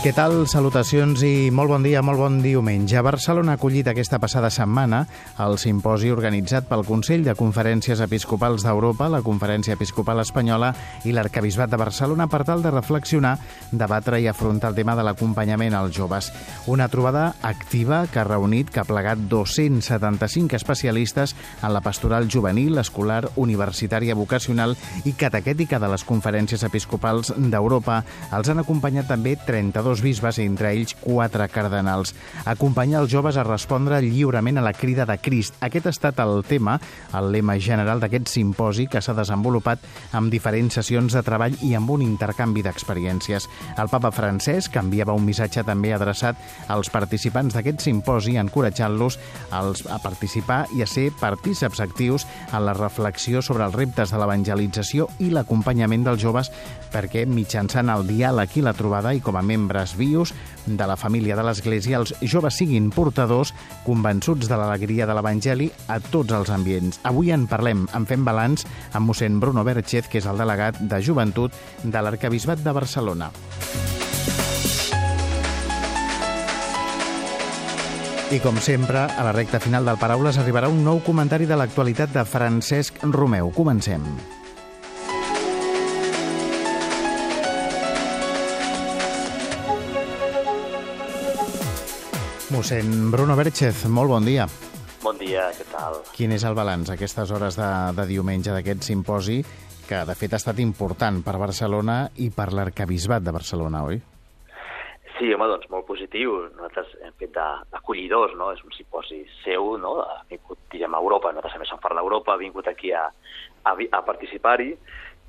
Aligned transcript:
Què 0.00 0.14
tal? 0.16 0.46
Salutacions 0.48 1.20
i 1.28 1.50
molt 1.52 1.68
bon 1.68 1.82
dia, 1.84 2.00
molt 2.00 2.16
bon 2.16 2.38
diumenge. 2.40 2.94
A 2.96 3.02
Barcelona 3.04 3.52
ha 3.52 3.58
acollit 3.58 3.90
aquesta 3.90 4.16
passada 4.16 4.48
setmana 4.48 5.02
el 5.44 5.58
simposi 5.60 6.08
organitzat 6.08 6.64
pel 6.70 6.86
Consell 6.88 7.20
de 7.26 7.34
Conferències 7.36 8.00
Episcopals 8.00 8.64
d'Europa, 8.64 9.10
la 9.12 9.20
Conferència 9.20 9.76
Episcopal 9.76 10.22
Espanyola 10.22 10.70
i 11.04 11.12
l'Arcabisbat 11.12 11.68
de 11.68 11.80
Barcelona 11.82 12.30
per 12.32 12.40
tal 12.48 12.64
de 12.64 12.72
reflexionar, 12.72 13.34
debatre 13.72 14.22
i 14.24 14.28
afrontar 14.32 14.70
el 14.72 14.78
tema 14.78 14.94
de 14.96 15.04
l'acompanyament 15.04 15.76
als 15.76 15.92
joves. 15.98 16.30
Una 16.64 16.88
trobada 16.88 17.34
activa 17.42 18.06
que 18.08 18.22
ha 18.22 18.24
reunit, 18.24 18.72
que 18.72 18.80
ha 18.80 18.86
plegat 18.88 19.20
275 19.28 20.56
especialistes 20.56 21.36
en 21.60 21.74
la 21.76 21.84
pastoral 21.84 22.30
juvenil, 22.32 22.80
escolar, 22.80 23.26
universitària, 23.36 24.16
vocacional 24.16 24.78
i 25.04 25.12
catequètica 25.12 25.76
de 25.76 25.92
les 25.92 26.08
conferències 26.08 26.64
episcopals 26.64 27.34
d'Europa. 27.36 28.00
Els 28.32 28.48
han 28.48 28.64
acompanyat 28.64 29.12
també 29.12 29.36
32 29.36 29.89
dos 29.90 30.02
bisbes, 30.06 30.38
entre 30.38 30.70
ells 30.70 30.94
quatre 30.94 31.48
cardenals. 31.50 32.12
Acompanyar 32.46 33.00
els 33.02 33.10
joves 33.10 33.34
a 33.34 33.42
respondre 33.42 33.98
lliurement 34.04 34.60
a 34.60 34.62
la 34.62 34.72
crida 34.72 35.02
de 35.06 35.16
Crist. 35.18 35.56
Aquest 35.66 35.88
ha 35.88 35.92
estat 35.94 36.20
el 36.22 36.44
tema, 36.46 36.76
el 37.18 37.32
lema 37.34 37.56
general 37.58 37.98
d'aquest 37.98 38.30
simposi 38.30 38.86
que 38.86 39.02
s'ha 39.02 39.16
desenvolupat 39.18 39.82
amb 40.14 40.30
diferents 40.30 40.78
sessions 40.78 41.16
de 41.16 41.24
treball 41.26 41.56
i 41.66 41.72
amb 41.74 41.90
un 41.90 42.04
intercanvi 42.06 42.62
d'experiències. 42.62 43.48
El 43.82 43.90
papa 43.90 44.12
Francesc 44.14 44.78
enviava 44.78 45.16
un 45.16 45.26
missatge 45.26 45.66
també 45.66 45.90
adreçat 45.96 46.38
als 46.70 46.92
participants 46.94 47.58
d'aquest 47.58 47.82
simposi, 47.82 48.36
encoratjant-los 48.38 49.18
a 49.50 49.98
participar 50.04 50.60
i 50.76 50.84
a 50.84 50.88
ser 50.90 51.08
partíceps 51.18 51.82
actius 51.82 52.28
en 52.52 52.62
la 52.68 52.76
reflexió 52.78 53.42
sobre 53.42 53.66
els 53.66 53.74
reptes 53.74 54.14
de 54.14 54.22
l'evangelització 54.22 55.10
i 55.18 55.32
l'acompanyament 55.34 56.06
dels 56.06 56.22
joves 56.22 56.54
perquè 56.90 57.26
mitjançant 57.26 57.90
el 57.90 58.06
diàleg 58.06 58.56
i 58.58 58.64
la 58.66 58.74
trobada 58.76 59.14
i 59.14 59.22
com 59.24 59.38
a 59.38 59.42
membres 59.42 59.79
membres 59.80 59.96
vius 59.96 60.34
de 60.66 60.86
la 60.86 60.96
família 60.96 61.36
de 61.36 61.42
l'Església, 61.42 61.98
els 61.98 62.12
joves 62.20 62.56
siguin 62.60 62.90
portadors 62.92 63.54
convençuts 63.86 64.48
de 64.48 64.56
l'alegria 64.56 65.06
de 65.06 65.14
l'Evangeli 65.16 65.70
a 65.88 65.98
tots 66.00 66.32
els 66.36 66.50
ambients. 66.50 67.00
Avui 67.04 67.32
en 67.32 67.46
parlem, 67.48 67.86
en 67.96 68.06
fem 68.06 68.24
balanç 68.24 68.66
amb 68.92 69.08
mossèn 69.08 69.40
Bruno 69.40 69.64
Berchez, 69.64 70.08
que 70.08 70.20
és 70.20 70.26
el 70.28 70.38
delegat 70.38 70.80
de 70.80 71.00
joventut 71.00 71.54
de 71.82 72.02
l'Arcabisbat 72.02 72.60
de 72.60 72.72
Barcelona. 72.76 73.30
I 78.30 78.38
com 78.38 78.60
sempre, 78.62 79.08
a 79.10 79.24
la 79.26 79.32
recta 79.32 79.58
final 79.58 79.88
del 79.88 79.98
Paraules 79.98 80.38
arribarà 80.38 80.68
un 80.70 80.84
nou 80.84 81.00
comentari 81.02 81.48
de 81.50 81.56
l'actualitat 81.58 82.12
de 82.14 82.26
Francesc 82.28 83.02
Romeu. 83.10 83.50
Comencem. 83.56 84.06
Mossèn 92.50 93.12
Bruno 93.12 93.36
Berchez, 93.38 93.84
molt 93.86 94.10
bon 94.10 94.24
dia. 94.26 94.42
Bon 95.04 95.14
dia, 95.14 95.44
què 95.54 95.62
tal? 95.70 96.00
Quin 96.16 96.32
és 96.34 96.42
el 96.42 96.56
balanç 96.58 96.88
a 96.90 96.96
aquestes 96.96 97.30
hores 97.30 97.54
de, 97.54 97.68
de 97.94 98.06
diumenge 98.08 98.50
d'aquest 98.50 98.82
simposi 98.88 99.36
que, 99.86 100.00
de 100.08 100.16
fet, 100.18 100.34
ha 100.34 100.40
estat 100.42 100.58
important 100.58 101.20
per 101.22 101.36
Barcelona 101.38 102.00
i 102.18 102.26
per 102.34 102.48
l'arcabisbat 102.50 103.22
de 103.22 103.34
Barcelona, 103.36 103.84
oi? 103.86 104.00
Sí, 105.20 105.30
home, 105.30 105.46
doncs 105.46 105.70
molt 105.70 105.86
positiu. 105.86 106.40
Nosaltres 106.56 106.90
hem 107.06 107.14
fet 107.22 107.38
d'acollidors, 107.38 108.34
no? 108.40 108.50
És 108.50 108.66
un 108.66 108.74
simposi 108.74 109.22
seu, 109.44 109.76
no? 109.78 110.00
Ha 110.02 110.24
vingut, 110.32 110.58
diguem, 110.74 110.98
a 110.98 111.04
Europa, 111.04 111.30
nosaltres 111.30 111.54
també 111.54 111.70
som 111.70 111.78
part 111.78 111.94
d'Europa, 112.00 112.34
ha 112.34 112.42
vingut 112.42 112.66
aquí 112.66 112.90
a, 112.90 113.06
a, 113.62 113.76
a 113.78 114.02
participar-hi 114.10 114.72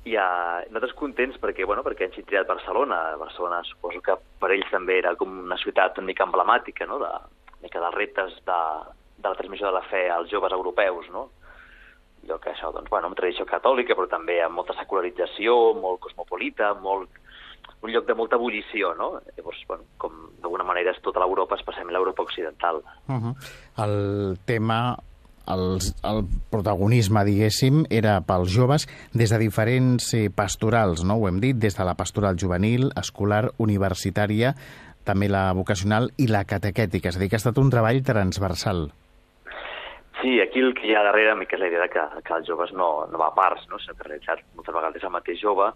i 0.04 0.16
uh, 0.18 0.62
nosaltres 0.66 0.96
contents 0.98 1.38
perquè, 1.42 1.66
bueno, 1.68 1.84
perquè 1.86 2.08
hem 2.08 2.26
triat 2.26 2.48
Barcelona. 2.48 3.14
Barcelona 3.20 3.62
suposo 3.68 4.02
que 4.02 4.16
per 4.40 4.50
ells 4.50 4.70
també 4.72 4.98
era 4.98 5.14
com 5.18 5.30
una 5.44 5.58
ciutat 5.62 6.00
una 6.00 6.10
mica 6.10 6.26
emblemàtica, 6.26 6.88
no?, 6.90 6.98
de, 7.02 7.12
una 7.52 7.62
mica 7.62 7.82
dels 7.84 7.94
reptes 7.94 8.34
de, 8.48 8.58
de 9.22 9.28
la 9.28 9.38
transmissió 9.38 9.68
de 9.68 9.76
la 9.76 9.86
fe 9.86 10.08
als 10.10 10.30
joves 10.32 10.52
europeus, 10.52 11.06
no? 11.14 11.28
Lloc 12.26 12.42
que 12.44 12.52
això, 12.52 12.70
doncs, 12.74 12.90
bueno, 12.90 13.10
amb 13.10 13.18
tradició 13.18 13.46
catòlica, 13.46 13.96
però 13.98 14.08
també 14.10 14.40
amb 14.42 14.58
molta 14.58 14.74
secularització, 14.78 15.74
molt 15.78 16.02
cosmopolita, 16.04 16.72
molt, 16.82 17.22
un 17.82 17.90
lloc 17.90 18.06
de 18.06 18.14
molta 18.18 18.38
ebullició, 18.38 18.92
no? 18.98 19.16
Llavors, 19.36 19.62
bueno, 19.70 19.86
com 20.02 20.18
d'alguna 20.42 20.66
manera 20.66 20.94
és 20.94 21.00
tota 21.02 21.22
l'Europa, 21.22 21.58
especialment 21.58 21.94
l'Europa 21.94 22.26
occidental. 22.26 22.82
Uh 23.08 23.18
-huh. 23.18 23.34
El 23.84 24.38
tema 24.46 24.96
el, 25.50 25.78
el 26.08 26.22
protagonisme, 26.52 27.24
diguéssim, 27.26 27.84
era 27.90 28.18
pels 28.26 28.52
joves 28.54 28.86
des 29.12 29.32
de 29.32 29.40
diferents 29.42 30.12
eh, 30.14 30.28
pastorals, 30.34 31.04
no? 31.04 31.18
ho 31.18 31.28
hem 31.28 31.40
dit, 31.42 31.58
des 31.58 31.76
de 31.76 31.86
la 31.86 31.96
pastoral 31.98 32.38
juvenil, 32.38 32.90
escolar, 32.98 33.48
universitària, 33.58 34.54
també 35.04 35.28
la 35.28 35.50
vocacional 35.56 36.10
i 36.18 36.28
la 36.30 36.44
catequètica, 36.48 37.10
és 37.10 37.18
a 37.18 37.22
dir, 37.22 37.30
que 37.30 37.38
ha 37.38 37.42
estat 37.42 37.58
un 37.58 37.72
treball 37.72 38.02
transversal. 38.06 38.90
Sí, 40.20 40.38
aquí 40.40 40.60
el 40.62 40.70
que 40.78 40.86
hi 40.86 40.94
ha 40.94 41.02
darrere 41.02 41.34
mica 41.34 41.56
és 41.56 41.64
la 41.64 41.70
idea 41.72 41.88
que, 41.90 42.02
que 42.22 42.34
els 42.36 42.46
joves 42.46 42.70
no, 42.78 43.08
no 43.10 43.18
va 43.18 43.32
a 43.32 43.34
parts, 43.34 43.66
no? 43.70 43.80
que 43.82 43.90
en 43.90 44.04
realitat 44.06 44.44
moltes 44.54 44.76
vegades 44.76 45.02
el 45.08 45.14
mateix 45.16 45.40
jove, 45.42 45.72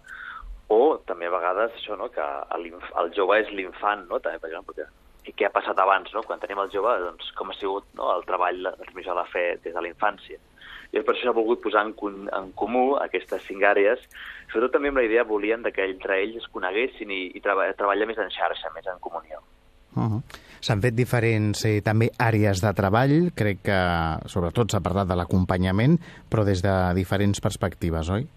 o 0.71 0.79
també 1.07 1.27
a 1.27 1.33
vegades 1.33 1.75
això, 1.75 1.97
no? 1.99 2.07
que 2.13 2.23
el, 2.55 2.69
el 2.71 3.11
jove 3.17 3.41
és 3.43 3.51
l'infant, 3.51 4.07
no? 4.07 4.21
també, 4.23 4.39
per 4.39 4.53
exemple, 4.53 4.87
i 5.27 5.33
què 5.35 5.47
ha 5.47 5.53
passat 5.53 5.79
abans, 5.79 6.11
no? 6.15 6.23
quan 6.23 6.39
tenim 6.39 6.59
el 6.63 6.71
jove, 6.73 6.93
doncs, 7.03 7.31
com 7.37 7.51
ha 7.51 7.57
sigut 7.59 7.87
no? 7.99 8.09
el 8.15 8.23
treball 8.27 8.61
de 8.63 8.75
transmissió 8.79 9.13
de 9.13 9.19
la 9.19 9.27
fe 9.31 9.47
des 9.63 9.75
de 9.75 9.83
la 9.83 9.91
infància. 9.91 10.39
I 10.95 11.01
per 11.03 11.13
això 11.13 11.27
s'ha 11.27 11.35
volgut 11.35 11.59
posar 11.65 11.83
en, 11.83 11.93
en 12.31 12.51
comú 12.55 12.85
aquestes 13.01 13.43
cinc 13.49 13.65
àrees, 13.67 14.03
sobretot 14.53 14.77
també 14.77 14.93
amb 14.93 15.01
la 15.01 15.07
idea 15.09 15.27
volien 15.27 15.65
que 15.75 15.89
entre 15.91 16.21
ells 16.23 16.39
es 16.39 16.49
coneguessin 16.53 17.11
i, 17.11 17.21
i 17.35 17.43
treba, 17.43 17.67
treballar 17.75 18.07
més 18.07 18.21
en 18.23 18.31
xarxa, 18.31 18.71
més 18.75 18.87
en 18.87 19.03
comunió. 19.03 19.43
Uh 19.97 20.03
-huh. 20.03 20.21
S'han 20.61 20.81
fet 20.81 20.95
diferents 20.95 21.65
eh, 21.65 21.81
també 21.81 22.09
àrees 22.17 22.61
de 22.61 22.73
treball, 22.73 23.31
crec 23.35 23.61
que 23.63 23.79
sobretot 24.25 24.71
s'ha 24.71 24.81
parlat 24.81 25.07
de 25.07 25.15
l'acompanyament, 25.15 25.99
però 26.29 26.43
des 26.45 26.61
de 26.61 26.93
diferents 26.93 27.41
perspectives, 27.41 28.09
oi? 28.09 28.27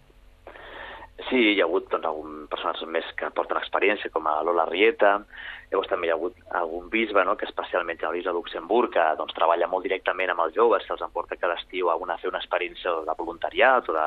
Sí, 1.28 1.36
hi 1.36 1.60
ha 1.60 1.64
hagut 1.64 1.90
doncs, 1.90 2.06
algunes 2.06 2.48
persones 2.48 2.82
més 2.88 3.04
que 3.16 3.30
porten 3.30 3.58
experiència, 3.58 4.10
com 4.10 4.26
a 4.26 4.42
Lola 4.42 4.64
Rieta, 4.64 5.24
Llavors 5.70 5.90
també 5.90 6.08
hi 6.08 6.10
ha 6.10 6.16
hagut 6.18 6.38
algun 6.58 6.88
bisbe, 6.90 7.22
no?, 7.24 7.36
que 7.38 7.46
especialment 7.46 8.00
el 8.02 8.16
bisbe 8.16 8.32
de 8.32 8.34
Luxemburg, 8.34 8.90
que 8.96 9.04
doncs, 9.20 9.36
treballa 9.36 9.68
molt 9.70 9.86
directament 9.86 10.32
amb 10.32 10.42
els 10.46 10.56
joves, 10.56 10.82
se'ls 10.86 11.04
emporta 11.06 11.38
cada 11.38 11.54
estiu 11.60 11.92
a, 11.92 11.94
una, 11.94 12.16
a 12.16 12.22
fer 12.22 12.30
una 12.32 12.40
experiència 12.42 12.96
de 13.06 13.14
voluntariat 13.18 13.86
o 13.88 13.94
de 13.94 14.06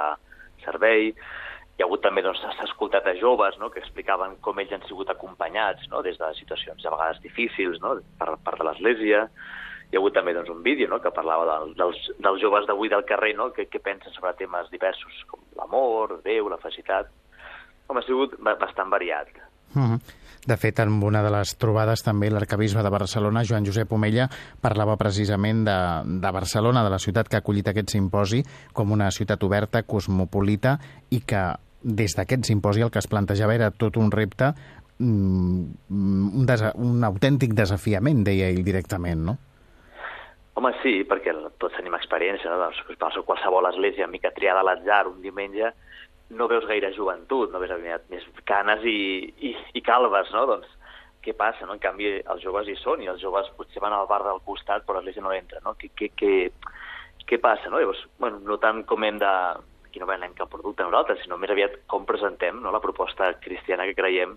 servei. 0.66 1.14
Hi 1.14 1.82
ha 1.82 1.88
hagut 1.88 2.04
també, 2.04 2.22
doncs, 2.26 2.42
s'ha 2.44 2.68
escoltat 2.68 3.08
a 3.08 3.16
joves 3.22 3.56
no?, 3.62 3.72
que 3.72 3.80
explicaven 3.80 4.36
com 4.44 4.60
ells 4.60 4.76
han 4.76 4.84
sigut 4.90 5.10
acompanyats 5.14 5.88
no?, 5.94 6.04
des 6.04 6.20
de 6.20 6.34
situacions 6.42 6.84
a 6.84 6.92
vegades 6.98 7.24
difícils 7.24 7.80
no?, 7.86 7.96
per 8.20 8.36
part 8.44 8.60
de 8.60 8.68
l'Església. 8.68 9.24
Hi 9.88 9.96
ha 9.96 10.02
hagut 10.02 10.18
també 10.20 10.36
doncs, 10.36 10.52
un 10.52 10.62
vídeo 10.68 10.92
no?, 10.92 11.00
que 11.00 11.16
parlava 11.16 11.48
del, 11.48 11.74
dels, 11.80 12.04
dels 12.20 12.44
joves 12.44 12.68
d'avui 12.68 12.92
del 12.92 13.08
carrer, 13.08 13.38
no?, 13.40 13.54
que, 13.56 13.70
que 13.72 13.80
pensen 13.80 14.12
sobre 14.12 14.36
temes 14.36 14.68
diversos, 14.76 15.24
com 15.32 15.48
l'amor, 15.56 16.20
Déu, 16.28 16.52
la 16.52 16.60
felicitat. 16.60 17.08
Com 17.88 17.98
ha 18.00 18.04
sigut 18.04 18.36
bastant 18.44 18.92
variat. 18.92 19.32
Uh 19.76 19.82
-huh. 19.82 20.00
De 20.46 20.58
fet, 20.58 20.80
en 20.80 21.02
una 21.04 21.22
de 21.24 21.30
les 21.32 21.56
trobades 21.56 22.04
també 22.04 22.28
l'arcabisbe 22.30 22.84
de 22.84 22.90
Barcelona, 22.92 23.46
Joan 23.48 23.66
Josep 23.66 23.92
Omella, 23.96 24.28
parlava 24.62 24.98
precisament 25.00 25.64
de, 25.64 25.78
de 26.20 26.32
Barcelona, 26.36 26.84
de 26.84 26.90
la 26.92 27.00
ciutat 27.00 27.30
que 27.30 27.38
ha 27.38 27.40
acollit 27.40 27.70
aquest 27.72 27.94
simposi, 27.96 28.44
com 28.74 28.92
una 28.92 29.10
ciutat 29.12 29.44
oberta, 29.44 29.84
cosmopolita, 29.84 30.80
i 31.12 31.22
que 31.22 31.56
des 31.84 32.16
d'aquest 32.18 32.44
simposi 32.44 32.84
el 32.84 32.92
que 32.92 33.00
es 33.00 33.08
plantejava 33.08 33.56
era 33.56 33.72
tot 33.72 33.96
un 33.96 34.12
repte, 34.12 34.52
mm, 35.00 35.64
un, 35.92 36.46
desa 36.46 36.74
un 36.76 37.04
autèntic 37.08 37.56
desafiament, 37.56 38.24
deia 38.28 38.52
ell 38.52 38.64
directament, 38.68 39.24
no? 39.24 39.38
Home, 40.60 40.74
sí, 40.84 41.00
perquè 41.10 41.32
tots 41.58 41.80
tenim 41.80 41.96
experiència, 41.98 42.52
no? 42.52 42.60
Doncs, 42.68 43.24
qualsevol 43.26 43.72
església 43.72 44.12
mica 44.12 44.32
triada 44.36 44.60
a 44.60 44.68
l'atzar 44.68 45.08
un 45.08 45.22
diumenge, 45.24 45.72
no 46.38 46.48
veus 46.52 46.66
gaire 46.70 46.94
joventut, 46.96 47.52
no 47.52 47.62
veus 47.62 47.74
aviat 47.74 48.08
més 48.12 48.26
canes 48.50 48.84
i, 48.90 48.98
i, 49.50 49.54
i 49.78 49.84
calves, 49.86 50.32
no? 50.36 50.46
Doncs 50.50 50.70
què 51.24 51.36
passa, 51.40 51.66
no? 51.66 51.78
En 51.78 51.84
canvi, 51.84 52.10
els 52.20 52.44
joves 52.44 52.68
hi 52.68 52.76
són 52.82 53.04
i 53.04 53.10
els 53.12 53.22
joves 53.24 53.50
potser 53.58 53.82
van 53.84 53.96
al 53.96 54.10
bar 54.10 54.22
del 54.26 54.42
costat 54.48 54.84
però 54.86 55.00
l'església 55.00 55.24
no 55.24 55.34
entra, 55.36 55.62
no? 55.66 55.76
Què, 55.80 55.92
què, 55.96 56.10
què, 56.20 56.34
què 57.30 57.40
passa, 57.44 57.72
no? 57.72 57.80
Llavors, 57.80 58.04
bueno, 58.20 58.42
no 58.44 58.60
tant 58.62 58.84
com 58.90 59.08
hem 59.08 59.22
de... 59.22 59.34
Aquí 59.88 60.02
no 60.02 60.10
venem 60.10 60.34
cap 60.34 60.50
producte 60.50 60.82
nosaltres, 60.82 61.20
sinó 61.22 61.38
més 61.38 61.52
aviat 61.54 61.76
com 61.92 62.08
presentem 62.10 62.58
no? 62.64 62.72
la 62.74 62.82
proposta 62.82 63.28
cristiana 63.44 63.86
que 63.86 63.94
creiem 63.94 64.32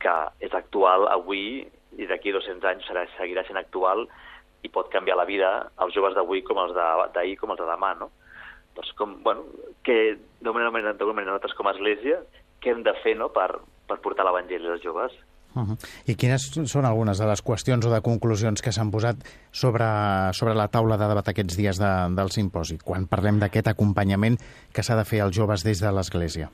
que 0.00 0.14
és 0.40 0.54
actual 0.56 1.04
avui 1.12 1.66
i 2.00 2.06
d'aquí 2.08 2.32
200 2.32 2.64
anys 2.70 2.88
serà, 2.88 3.02
seguirà 3.18 3.44
sent 3.44 3.60
actual 3.60 4.06
i 4.64 4.70
pot 4.72 4.88
canviar 4.92 5.18
la 5.20 5.26
vida 5.28 5.50
als 5.76 5.92
joves 5.92 6.16
d'avui 6.16 6.40
com 6.48 6.62
els 6.62 6.72
d'ahir 7.12 7.36
com 7.36 7.52
els 7.52 7.60
de 7.60 7.68
demà, 7.68 7.92
no? 8.00 8.08
Doncs 8.76 8.92
com, 8.98 9.16
bueno, 9.24 9.46
que 9.84 10.18
d'alguna 10.40 10.70
manera, 10.70 10.94
manera 10.94 11.32
nosaltres 11.32 11.56
com 11.56 11.68
a 11.68 11.74
església, 11.74 12.20
què 12.60 12.74
hem 12.74 12.84
de 12.86 12.92
fer 13.02 13.16
no, 13.18 13.30
per, 13.32 13.48
per 13.88 13.98
portar 14.04 14.26
l'Evangeli 14.26 14.68
als 14.70 14.84
joves? 14.84 15.16
Uh 15.56 15.62
-huh. 15.62 15.76
I 16.04 16.14
quines 16.20 16.42
són 16.68 16.84
algunes 16.84 17.18
de 17.18 17.26
les 17.26 17.42
qüestions 17.42 17.86
o 17.86 17.90
de 17.90 18.02
conclusions 18.02 18.60
que 18.60 18.72
s'han 18.72 18.90
posat 18.90 19.16
sobre, 19.50 19.86
sobre 20.32 20.54
la 20.54 20.68
taula 20.68 20.98
de 20.98 21.08
debat 21.08 21.28
aquests 21.28 21.56
dies 21.56 21.78
de, 21.78 21.92
del 22.14 22.30
simposi, 22.30 22.76
quan 22.78 23.06
parlem 23.06 23.38
d'aquest 23.38 23.68
acompanyament 23.68 24.36
que 24.74 24.82
s'ha 24.82 24.96
de 24.96 25.04
fer 25.04 25.20
als 25.22 25.36
joves 25.36 25.64
des 25.64 25.80
de 25.80 25.90
l'Església? 25.92 26.50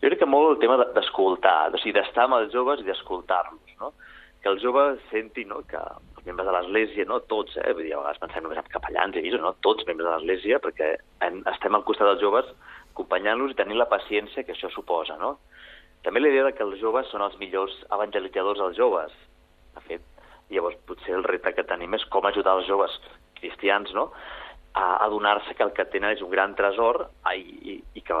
Jo 0.00 0.08
crec 0.08 0.18
que 0.18 0.26
molt 0.26 0.50
el 0.52 0.58
tema 0.60 0.76
d'escoltar, 0.94 1.74
o 1.74 1.78
sigui, 1.78 1.92
d'estar 1.92 2.24
amb 2.24 2.34
els 2.34 2.52
joves 2.52 2.80
i 2.80 2.84
d'escoltar-los, 2.84 3.74
no? 3.80 3.92
Que 4.42 4.48
el 4.48 4.60
jove 4.60 4.98
senti 5.10 5.44
no, 5.44 5.62
que 5.62 5.80
membres 6.26 6.46
de 6.48 6.54
l'Església, 6.56 7.06
no 7.08 7.20
tots, 7.30 7.56
eh? 7.60 7.72
Vull 7.72 7.86
dir, 7.86 7.94
a 7.94 8.02
vegades 8.02 8.20
pensem 8.22 8.44
només 8.44 8.60
en 8.60 8.70
capellans 8.72 9.18
i 9.20 9.32
no 9.40 9.54
tots 9.66 9.86
membres 9.88 10.08
de 10.08 10.14
l'Església, 10.14 10.60
perquè 10.64 10.94
en, 11.26 11.42
estem 11.52 11.74
al 11.74 11.84
costat 11.84 12.10
dels 12.10 12.22
joves 12.24 12.48
acompanyant-los 12.94 13.52
i 13.52 13.58
tenint 13.58 13.80
la 13.80 13.90
paciència 13.90 14.44
que 14.46 14.54
això 14.54 14.70
suposa, 14.70 15.18
no? 15.20 15.36
També 16.04 16.20
la 16.20 16.30
idea 16.30 16.52
que 16.52 16.64
els 16.64 16.80
joves 16.80 17.08
són 17.10 17.24
els 17.24 17.36
millors 17.40 17.74
evangelitzadors 17.92 18.60
dels 18.60 18.76
joves. 18.76 19.12
De 19.74 19.82
fet, 19.88 20.02
llavors 20.52 20.76
potser 20.88 21.16
el 21.16 21.24
repte 21.24 21.54
que 21.56 21.64
tenim 21.68 21.96
és 21.96 22.04
com 22.12 22.26
ajudar 22.28 22.58
els 22.58 22.68
joves 22.68 22.96
cristians 23.40 23.92
no? 23.96 24.10
a 24.74 25.04
adonar-se 25.06 25.54
que 25.54 25.62
el 25.62 25.72
que 25.72 25.86
tenen 25.86 26.16
és 26.16 26.22
un 26.24 26.32
gran 26.32 26.56
tresor 26.58 27.04
i, 27.30 27.44
i, 27.72 27.74
i 27.94 28.02
que, 28.02 28.16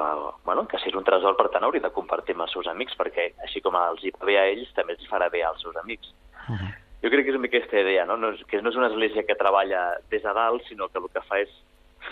bueno, 0.46 0.64
que 0.70 0.78
si 0.78 0.88
és 0.88 0.96
un 0.96 1.06
tresor, 1.06 1.34
per 1.36 1.48
tant, 1.50 1.66
hauria 1.66 1.82
de 1.82 1.90
compartir 1.94 2.36
amb 2.36 2.46
els 2.46 2.54
seus 2.54 2.70
amics, 2.70 2.94
perquè 2.98 3.32
així 3.42 3.62
com 3.64 3.74
els 3.80 4.04
hi 4.04 4.14
va 4.14 4.28
bé 4.30 4.38
a 4.38 4.46
ells, 4.52 4.70
també 4.76 4.94
els 4.94 5.10
farà 5.10 5.28
bé 5.34 5.42
als 5.42 5.60
seus 5.66 5.76
amics. 5.82 6.14
Uh 6.46 6.54
-huh. 6.54 6.72
Jo 7.04 7.10
crec 7.12 7.26
que 7.26 7.34
és 7.34 7.36
una 7.36 7.50
aquesta 7.50 7.76
idea, 7.76 8.06
no? 8.08 8.16
no 8.16 8.32
és, 8.32 8.40
que 8.48 8.62
no 8.64 8.72
és 8.72 8.76
una 8.80 8.88
església 8.88 9.26
que 9.28 9.36
treballa 9.36 9.98
des 10.08 10.22
de 10.24 10.32
dalt, 10.32 10.64
sinó 10.70 10.88
que 10.88 11.02
el 11.02 11.10
que 11.12 11.20
fa 11.28 11.42
és 11.42 11.50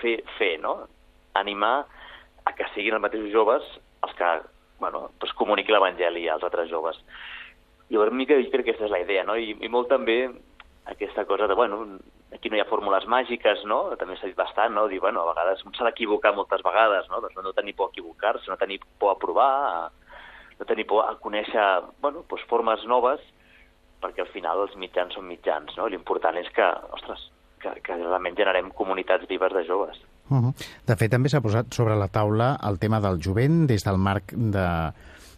fer, 0.03 0.19
fer 0.37 0.59
no? 0.61 0.83
animar 1.41 1.87
a 2.45 2.53
que 2.53 2.67
siguin 2.75 2.99
els 2.99 3.01
mateixos 3.01 3.33
joves 3.33 3.65
els 4.05 4.13
que 4.19 4.29
bueno, 4.83 5.13
pues 5.21 5.33
comuniqui 5.39 5.73
l'Evangeli 5.73 6.27
als 6.29 6.43
altres 6.43 6.69
joves. 6.69 6.99
Una 7.93 8.11
mica 8.11 8.35
jo 8.35 8.51
crec 8.51 8.67
que 8.67 8.73
aquesta 8.73 8.89
és 8.89 8.93
la 8.93 9.01
idea, 9.05 9.23
no? 9.25 9.37
I, 9.39 9.55
i 9.63 9.69
molt 9.71 9.89
també 9.93 10.27
aquesta 10.91 11.25
cosa 11.29 11.47
de, 11.47 11.55
bueno, 11.55 11.85
aquí 12.35 12.51
no 12.51 12.59
hi 12.59 12.63
ha 12.65 12.69
fórmules 12.69 13.07
màgiques, 13.07 13.63
no? 13.71 13.79
També 14.01 14.17
s'ha 14.19 14.27
dit 14.27 14.39
bastant, 14.39 14.75
no? 14.75 14.89
Dir, 14.91 14.99
bueno, 15.01 15.23
a 15.23 15.29
vegades 15.31 15.63
s'ha 15.63 15.87
d'equivocar 15.87 16.35
moltes 16.35 16.65
vegades, 16.67 17.07
no? 17.13 17.21
Doncs 17.23 17.39
no 17.39 17.55
tenir 17.55 17.77
por 17.79 17.89
a 17.89 17.95
equivocar-se, 17.95 18.51
no 18.51 18.59
tenir 18.59 18.81
por 18.99 19.15
a 19.15 19.21
provar, 19.23 19.53
a, 19.71 20.17
no 20.59 20.67
tenir 20.67 20.89
por 20.91 21.07
a 21.07 21.15
conèixer, 21.23 21.69
bueno, 22.03 22.25
doncs 22.29 22.49
formes 22.51 22.83
noves, 22.91 23.23
perquè 24.03 24.25
al 24.25 24.33
final 24.35 24.65
els 24.67 24.75
mitjans 24.81 25.15
són 25.15 25.29
mitjans, 25.31 25.77
no? 25.79 25.89
L'important 25.89 26.37
és 26.41 26.49
que, 26.57 26.67
ostres, 26.99 27.29
que, 27.63 27.75
que 27.87 27.99
realment 28.01 28.37
generem 28.39 28.73
comunitats 28.77 29.29
vives 29.31 29.55
de 29.55 29.65
joves. 29.69 30.03
Uh 30.29 30.39
-huh. 30.39 30.53
De 30.87 30.97
fet, 30.97 31.11
també 31.11 31.29
s'ha 31.29 31.41
posat 31.41 31.73
sobre 31.75 31.97
la 31.97 32.09
taula 32.09 32.59
el 32.69 32.79
tema 32.79 33.01
del 33.01 33.21
jovent 33.23 33.67
des 33.67 33.85
del 33.85 33.99
marc 33.99 34.33
de 34.33 34.67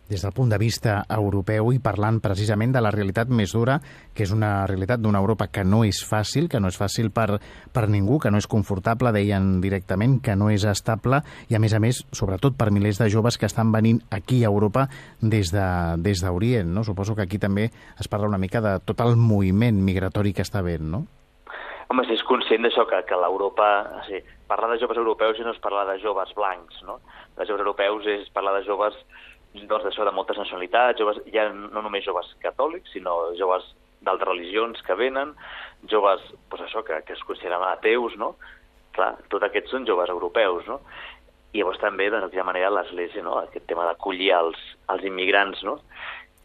des 0.08 0.22
del 0.22 0.32
punt 0.36 0.50
de 0.52 0.58
vista 0.60 1.02
europeu 1.08 1.72
i 1.72 1.80
parlant 1.82 2.20
precisament 2.24 2.74
de 2.74 2.82
la 2.84 2.92
realitat 2.92 3.30
més 3.32 3.54
dura, 3.56 3.78
que 4.14 4.24
és 4.26 4.32
una 4.34 4.66
realitat 4.68 5.00
d'una 5.00 5.20
Europa 5.22 5.48
que 5.48 5.64
no 5.64 5.82
és 5.84 6.02
fàcil, 6.04 6.48
que 6.48 6.60
no 6.60 6.68
és 6.68 6.78
fàcil 6.78 7.10
per, 7.14 7.40
per 7.72 7.86
ningú, 7.88 8.18
que 8.20 8.30
no 8.30 8.40
és 8.40 8.48
confortable, 8.50 9.14
deien 9.16 9.60
directament, 9.64 10.20
que 10.24 10.36
no 10.36 10.50
és 10.52 10.66
estable, 10.68 11.22
i 11.48 11.56
a 11.56 11.62
més 11.62 11.74
a 11.74 11.80
més, 11.80 12.04
sobretot 12.12 12.58
per 12.58 12.70
milers 12.74 13.00
de 13.00 13.08
joves 13.12 13.38
que 13.38 13.48
estan 13.48 13.72
venint 13.72 14.02
aquí 14.10 14.44
a 14.44 14.52
Europa 14.52 14.88
des 15.20 15.52
d'Orient. 15.52 16.68
De, 16.68 16.74
no? 16.74 16.84
Suposo 16.84 17.16
que 17.16 17.24
aquí 17.24 17.38
també 17.38 17.70
es 17.70 18.08
parla 18.08 18.28
una 18.28 18.38
mica 18.38 18.60
de 18.60 18.78
tot 18.84 19.00
el 19.00 19.16
moviment 19.16 19.80
migratori 19.82 20.34
que 20.34 20.44
està 20.44 20.60
havent, 20.60 20.84
no? 20.90 21.04
Home, 21.92 22.04
si 22.08 22.14
és 22.16 22.24
conscient 22.26 22.64
d'això, 22.64 22.86
que, 22.88 23.02
que 23.08 23.18
l'Europa... 23.20 23.66
Sigui, 24.06 24.22
parlar 24.48 24.70
de 24.72 24.80
joves 24.80 24.98
europeus 25.00 25.38
no 25.44 25.52
és 25.54 25.60
parlar 25.62 25.84
de 25.88 25.98
joves 26.02 26.32
blancs, 26.36 26.80
no? 26.88 26.98
De 27.36 27.46
joves 27.48 27.64
europeus 27.64 28.06
és 28.08 28.28
parlar 28.34 28.54
de 28.58 28.64
joves 28.66 28.96
doncs, 29.54 29.84
d'això, 29.86 30.04
de 30.06 30.12
moltes 30.14 30.38
nacionalitats, 30.40 30.98
joves, 30.98 31.20
ja 31.32 31.46
no 31.54 31.82
només 31.82 32.04
joves 32.06 32.30
catòlics, 32.42 32.92
sinó 32.94 33.16
joves 33.38 33.66
d'altres 34.04 34.28
religions 34.28 34.82
que 34.84 34.96
venen, 34.98 35.32
joves, 35.90 36.22
doncs 36.50 36.66
això, 36.66 36.82
que, 36.84 37.00
que 37.06 37.14
es 37.14 37.24
consideren 37.28 37.62
ateus, 37.70 38.18
no? 38.20 38.34
Clar, 38.94 39.14
tots 39.32 39.46
aquests 39.46 39.72
són 39.74 39.86
joves 39.88 40.10
europeus, 40.12 40.66
no? 40.70 40.80
I 41.54 41.62
llavors 41.62 41.78
també, 41.78 42.10
de 42.10 42.20
quina 42.32 42.46
manera, 42.46 42.72
l'Església, 42.74 43.22
no? 43.22 43.38
Aquest 43.38 43.66
tema 43.70 43.86
d'acollir 43.86 44.32
els, 44.34 44.60
els 44.90 45.06
immigrants, 45.06 45.62
no? 45.66 45.78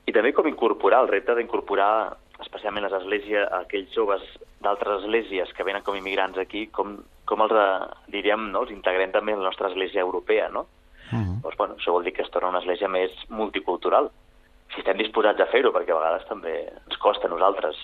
I 0.05 0.13
també 0.13 0.31
com 0.33 0.47
incorporar, 0.49 1.03
el 1.03 1.11
repte 1.11 1.35
d'incorporar 1.37 1.91
especialment 2.39 2.85
les 2.85 2.95
esglésies, 3.01 3.47
aquells 3.59 3.91
joves 3.93 4.23
d'altres 4.63 5.03
esglésies 5.03 5.51
que 5.55 5.65
venen 5.67 5.83
com 5.83 5.97
immigrants 5.97 6.39
aquí, 6.39 6.67
com, 6.75 6.95
com 7.27 7.43
els, 7.45 7.53
eh, 7.53 8.05
diríem, 8.15 8.47
no, 8.53 8.63
els 8.63 8.73
integrem 8.73 9.11
també 9.11 9.35
en 9.35 9.43
la 9.43 9.49
nostra 9.49 9.69
església 9.69 10.05
europea, 10.05 10.47
no? 10.53 10.65
Uh 11.11 11.19
-huh. 11.19 11.41
doncs, 11.41 11.57
bueno, 11.57 11.75
això 11.75 11.91
vol 11.91 12.03
dir 12.03 12.13
que 12.13 12.21
es 12.21 12.31
torna 12.31 12.49
una 12.49 12.59
església 12.59 12.87
més 12.87 13.11
multicultural. 13.29 14.11
Si 14.73 14.79
estem 14.79 14.97
disposats 14.97 15.39
a 15.39 15.47
fer-ho, 15.47 15.71
perquè 15.73 15.91
a 15.91 15.99
vegades 15.99 16.27
també 16.27 16.69
ens 16.87 16.97
costa 16.97 17.27
a 17.27 17.31
nosaltres 17.31 17.75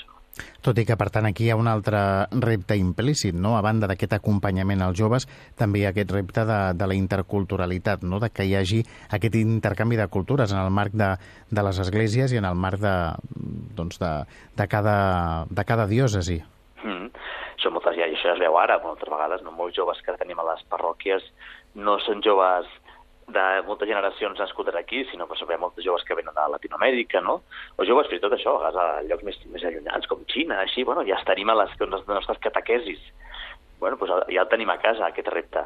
tot 0.66 0.80
i 0.81 0.86
que, 0.88 0.98
per 1.00 1.07
tant, 1.13 1.27
aquí 1.30 1.45
hi 1.45 1.51
ha 1.54 1.60
un 1.60 1.69
altre 1.72 2.00
repte 2.44 2.75
implícit, 2.80 3.36
no? 3.38 3.54
A 3.56 3.62
banda 3.66 3.88
d'aquest 3.88 4.18
acompanyament 4.18 4.81
als 4.83 4.98
joves, 5.00 5.27
també 5.60 5.80
hi 5.80 5.86
ha 5.86 5.92
aquest 5.94 6.12
repte 6.12 6.45
de, 6.50 6.60
de 6.80 6.88
la 6.89 6.98
interculturalitat, 6.98 8.04
no? 8.04 8.19
De 8.24 8.31
que 8.33 8.48
hi 8.48 8.56
hagi 8.60 8.81
aquest 9.18 9.38
intercanvi 9.39 10.00
de 10.00 10.10
cultures 10.12 10.51
en 10.51 10.60
el 10.60 10.72
marc 10.74 10.98
de, 10.98 11.13
de 11.51 11.66
les 11.68 11.80
esglésies 11.86 12.33
i 12.33 12.42
en 12.42 12.50
el 12.50 12.57
marc 12.60 12.81
de, 12.83 12.95
doncs 13.77 14.01
de, 14.01 14.12
de, 14.57 14.68
cada, 14.72 14.98
de 15.50 15.68
cada 15.68 15.88
diòcesi. 15.92 16.42
Mm. 16.83 17.12
Això, 17.56 17.72
moltes, 17.72 17.95
ja, 17.98 18.10
això 18.10 18.33
es 18.33 18.42
veu 18.42 18.57
ara, 18.60 18.80
moltes 18.83 19.10
vegades, 19.10 19.45
no? 19.45 19.54
molts 19.56 19.77
joves 19.77 20.01
que 20.04 20.18
tenim 20.19 20.42
a 20.42 20.50
les 20.51 20.66
parròquies 20.74 21.24
no 21.75 22.00
són 22.04 22.25
joves 22.25 22.68
de 23.27 23.62
moltes 23.66 23.89
generacions 23.89 24.39
nascudes 24.39 24.75
aquí, 24.75 25.04
sinó 25.10 25.27
que 25.27 25.36
ha 25.42 25.57
molts 25.57 25.83
joves 25.83 26.04
que 26.04 26.16
venen 26.16 26.33
de 26.33 26.50
Latinoamèrica, 26.51 27.22
no? 27.22 27.42
O 27.77 27.86
joves, 27.86 28.07
fins 28.07 28.22
i 28.22 28.24
tot 28.24 28.33
això, 28.33 28.60
a 28.62 28.69
a 28.69 29.01
llocs 29.04 29.24
més, 29.24 29.39
més 29.50 29.63
allunyats, 29.63 30.07
com 30.07 30.22
Xina, 30.30 30.60
així, 30.62 30.83
bueno, 30.83 31.04
ja 31.04 31.18
els 31.18 31.25
tenim 31.25 31.50
a 31.50 31.56
les, 31.56 31.74
les 31.80 32.07
nostres 32.07 32.38
catequesis. 32.39 33.01
Bueno, 33.80 33.98
doncs 33.98 34.30
ja 34.30 34.45
el 34.45 34.50
tenim 34.50 34.69
a 34.69 34.77
casa, 34.77 35.07
aquest 35.07 35.27
repte. 35.33 35.66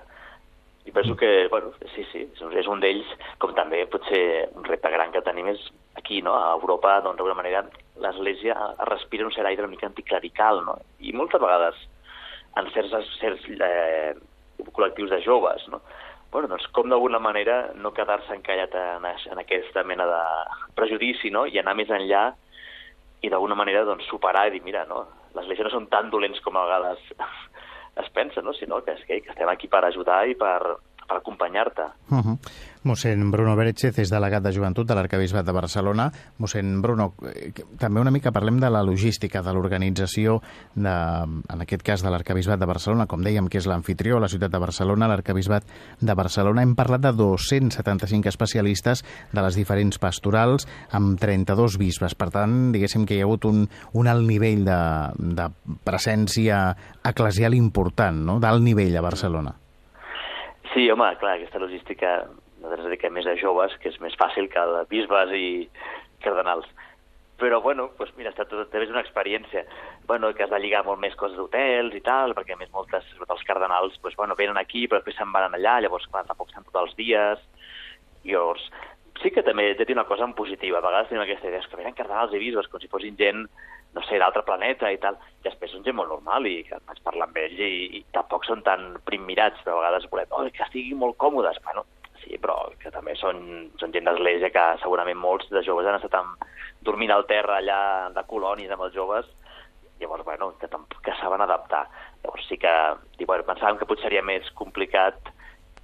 I 0.85 0.91
penso 0.91 1.15
que, 1.15 1.47
bueno, 1.51 1.73
sí, 1.93 2.05
sí, 2.11 2.23
és 2.31 2.67
un 2.67 2.79
d'ells, 2.79 3.11
com 3.37 3.53
també 3.53 3.83
potser 3.85 4.49
un 4.55 4.63
repte 4.63 4.89
gran 4.89 5.11
que 5.11 5.21
tenim 5.21 5.51
és 5.51 5.61
aquí, 5.99 6.21
no? 6.23 6.33
A 6.33 6.55
Europa, 6.55 7.01
doncs, 7.03 7.19
d'alguna 7.19 7.37
manera, 7.41 7.65
l'Església 7.99 8.55
respira 8.87 9.27
un 9.27 9.35
cert 9.35 9.51
aire 9.51 9.65
una 9.65 9.75
mica 9.75 9.89
anticlerical, 9.91 10.63
no? 10.65 10.79
I 11.03 11.11
moltes 11.13 11.43
vegades 11.43 11.75
en 12.57 12.71
certs, 12.73 13.11
certs 13.19 13.45
eh, 13.51 14.15
col·lectius 14.71 15.11
de 15.11 15.21
joves, 15.27 15.67
no? 15.67 15.83
Bueno, 16.31 16.47
doncs 16.47 16.67
com 16.75 16.89
d'alguna 16.89 17.19
manera 17.19 17.71
no 17.75 17.93
quedar-se 17.95 18.33
encallat 18.35 18.75
en, 18.77 19.05
en 19.05 19.41
aquesta 19.41 19.83
mena 19.83 20.05
de 20.09 20.21
prejudici 20.77 21.31
no? 21.33 21.45
i 21.49 21.57
anar 21.59 21.75
més 21.77 21.89
enllà 21.89 22.29
i 23.21 23.31
d'alguna 23.31 23.57
manera 23.57 23.85
doncs, 23.87 24.07
superar 24.07 24.47
i 24.47 24.53
dir, 24.53 24.61
mira, 24.63 24.85
no, 24.89 25.05
les 25.35 25.49
lleis 25.49 25.63
no 25.65 25.73
són 25.73 25.89
tan 25.91 26.11
dolents 26.13 26.39
com 26.45 26.57
a 26.57 26.65
vegades 26.67 27.01
es 28.03 28.11
pensa, 28.15 28.41
no? 28.45 28.53
sinó 28.53 28.83
que, 28.85 28.95
que 29.07 29.23
estem 29.25 29.49
aquí 29.49 29.67
per 29.67 29.83
ajudar 29.85 30.21
i 30.29 30.37
per, 30.39 30.77
per 31.05 31.17
acompanyar-te. 31.17 31.89
Uh 32.13 32.21
-huh. 32.21 32.37
Mossèn 32.87 33.25
Bruno 33.27 33.57
Beretxez 33.59 33.97
és 33.99 34.11
delegat 34.11 34.43
de 34.45 34.53
joventut 34.55 34.87
de 34.87 34.95
l'Arcabisbat 34.95 35.43
de 35.43 35.51
Barcelona. 35.51 36.05
Mossèn 36.39 36.77
Bruno, 36.81 37.09
eh, 37.27 37.51
també 37.77 37.99
una 37.99 38.11
mica 38.11 38.31
parlem 38.31 38.59
de 38.61 38.69
la 38.71 38.83
logística, 38.87 39.41
de 39.43 39.53
l'organització, 39.53 40.37
en 40.77 41.61
aquest 41.65 41.83
cas 41.83 42.01
de 42.01 42.09
l'Arcabisbat 42.09 42.59
de 42.59 42.65
Barcelona, 42.65 43.05
com 43.05 43.21
dèiem, 43.21 43.49
que 43.49 43.59
és 43.59 43.67
l'anfitrió, 43.67 44.19
la 44.19 44.29
ciutat 44.31 44.51
de 44.51 44.63
Barcelona, 44.63 45.09
l'Arcabisbat 45.11 45.67
de 45.99 46.15
Barcelona. 46.15 46.63
Hem 46.63 46.75
parlat 46.75 47.01
de 47.01 47.11
275 47.11 48.29
especialistes 48.29 49.03
de 49.33 49.41
les 49.41 49.59
diferents 49.59 49.99
pastorals 49.99 50.65
amb 50.91 51.19
32 51.19 51.77
bisbes. 51.77 52.15
Per 52.15 52.29
tant, 52.31 52.71
diguéssim 52.71 53.05
que 53.05 53.15
hi 53.15 53.19
ha 53.19 53.27
hagut 53.27 53.43
un, 53.43 53.65
un 53.91 54.07
alt 54.07 54.23
nivell 54.23 54.63
de, 54.63 54.81
de 55.19 55.51
presència 55.83 56.69
eclesial 57.03 57.53
important, 57.59 58.23
no? 58.23 58.39
d'alt 58.39 58.63
nivell 58.63 58.95
a 58.95 59.03
Barcelona. 59.03 59.57
Sí, 60.73 60.85
home, 60.91 61.07
clar, 61.19 61.35
aquesta 61.35 61.59
logística 61.59 62.21
nosaltres 62.59 62.87
dediquem 62.89 63.15
més 63.15 63.27
a 63.27 63.37
joves, 63.39 63.75
que 63.81 63.89
és 63.89 63.97
més 64.03 64.15
fàcil 64.19 64.49
que 64.51 64.59
a 64.59 64.85
bisbes 64.89 65.33
i 65.35 65.47
cardenals. 66.23 66.67
Però, 67.39 67.61
bueno, 67.63 67.87
doncs 67.97 68.11
mira, 68.17 68.33
ha 68.33 68.35
estat 68.35 68.51
també 68.51 68.83
és 68.83 68.91
una 68.91 68.99
experiència 68.99 69.63
bueno, 70.09 70.33
que 70.35 70.43
has 70.43 70.51
de 70.51 70.59
lligar 70.59 70.83
molt 70.83 70.99
més 70.99 71.15
coses 71.15 71.37
d'hotels 71.37 71.95
i 71.95 72.01
tal, 72.03 72.33
perquè 72.35 72.57
a 72.57 72.59
més 72.59 72.71
moltes, 72.73 73.05
sobretot 73.13 73.37
els 73.37 73.47
cardenals, 73.47 73.95
doncs, 74.03 74.17
bueno, 74.19 74.35
venen 74.35 74.59
aquí 74.59 74.87
però 74.87 74.99
després 74.99 75.15
se'n 75.21 75.31
van 75.31 75.55
allà, 75.55 75.77
llavors, 75.79 76.07
clar, 76.11 76.25
tampoc 76.27 76.51
estan 76.51 76.67
tots 76.67 76.81
els 76.81 76.97
dies. 76.99 77.45
I 78.27 78.33
llavors, 78.33 78.65
sí 79.21 79.31
que 79.31 79.43
també 79.43 79.71
té 79.75 79.87
una 79.93 80.07
cosa 80.09 80.27
en 80.27 80.35
positiva. 80.35 80.79
A 80.79 80.85
vegades 80.85 81.11
tenim 81.11 81.23
aquesta 81.23 81.47
idea, 81.47 81.63
que 81.63 81.79
venen 81.79 81.95
cardenals 81.95 82.35
i 82.35 82.41
bisbes 82.43 82.67
com 82.67 82.83
si 82.83 82.91
fossin 82.91 83.15
gent, 83.19 83.45
no 83.95 84.03
sé, 84.05 84.19
d'altre 84.19 84.43
planeta 84.47 84.91
i 84.91 84.99
tal. 85.01 85.15
I 85.39 85.47
després 85.47 85.71
són 85.71 85.85
gent 85.87 85.95
molt 85.95 86.11
normal 86.11 86.47
i 86.47 86.59
que 86.67 86.81
vaig 86.89 86.99
parlar 87.05 87.29
amb 87.29 87.39
ells 87.39 87.59
i, 87.63 87.71
i 87.99 88.03
tampoc 88.15 88.47
són 88.47 88.65
tan 88.67 88.97
primmirats, 89.07 89.63
a 89.63 89.79
vegades 89.79 90.09
volem, 90.11 90.35
oh, 90.35 90.43
que 90.51 90.65
estiguin 90.67 90.99
molt 90.99 91.17
còmodes. 91.21 91.61
Bueno, 91.65 91.85
sí, 92.23 92.37
però 92.41 92.55
que 92.79 92.91
també 92.93 93.15
són, 93.19 93.69
són 93.79 93.93
gent 93.95 94.07
d'església 94.07 94.51
que 94.53 94.65
segurament 94.83 95.19
molts 95.19 95.49
de 95.53 95.63
joves 95.65 95.87
han 95.87 95.99
estat 95.99 96.17
amb, 96.19 96.45
dormint 96.85 97.11
al 97.11 97.27
terra 97.29 97.59
allà 97.59 97.81
de 98.15 98.23
colònies 98.29 98.71
amb 98.71 98.87
els 98.87 98.95
joves, 98.95 99.27
llavors, 99.99 100.23
bueno, 100.25 100.53
que, 100.59 100.69
que 101.03 101.15
saben 101.19 101.41
adaptar. 101.43 101.85
Llavors 102.23 102.47
sí 102.47 102.57
que, 102.57 102.73
bueno, 103.25 103.47
pensàvem 103.47 103.79
que 103.79 103.87
potser 103.89 104.07
seria 104.07 104.23
més 104.23 104.47
complicat 104.55 105.33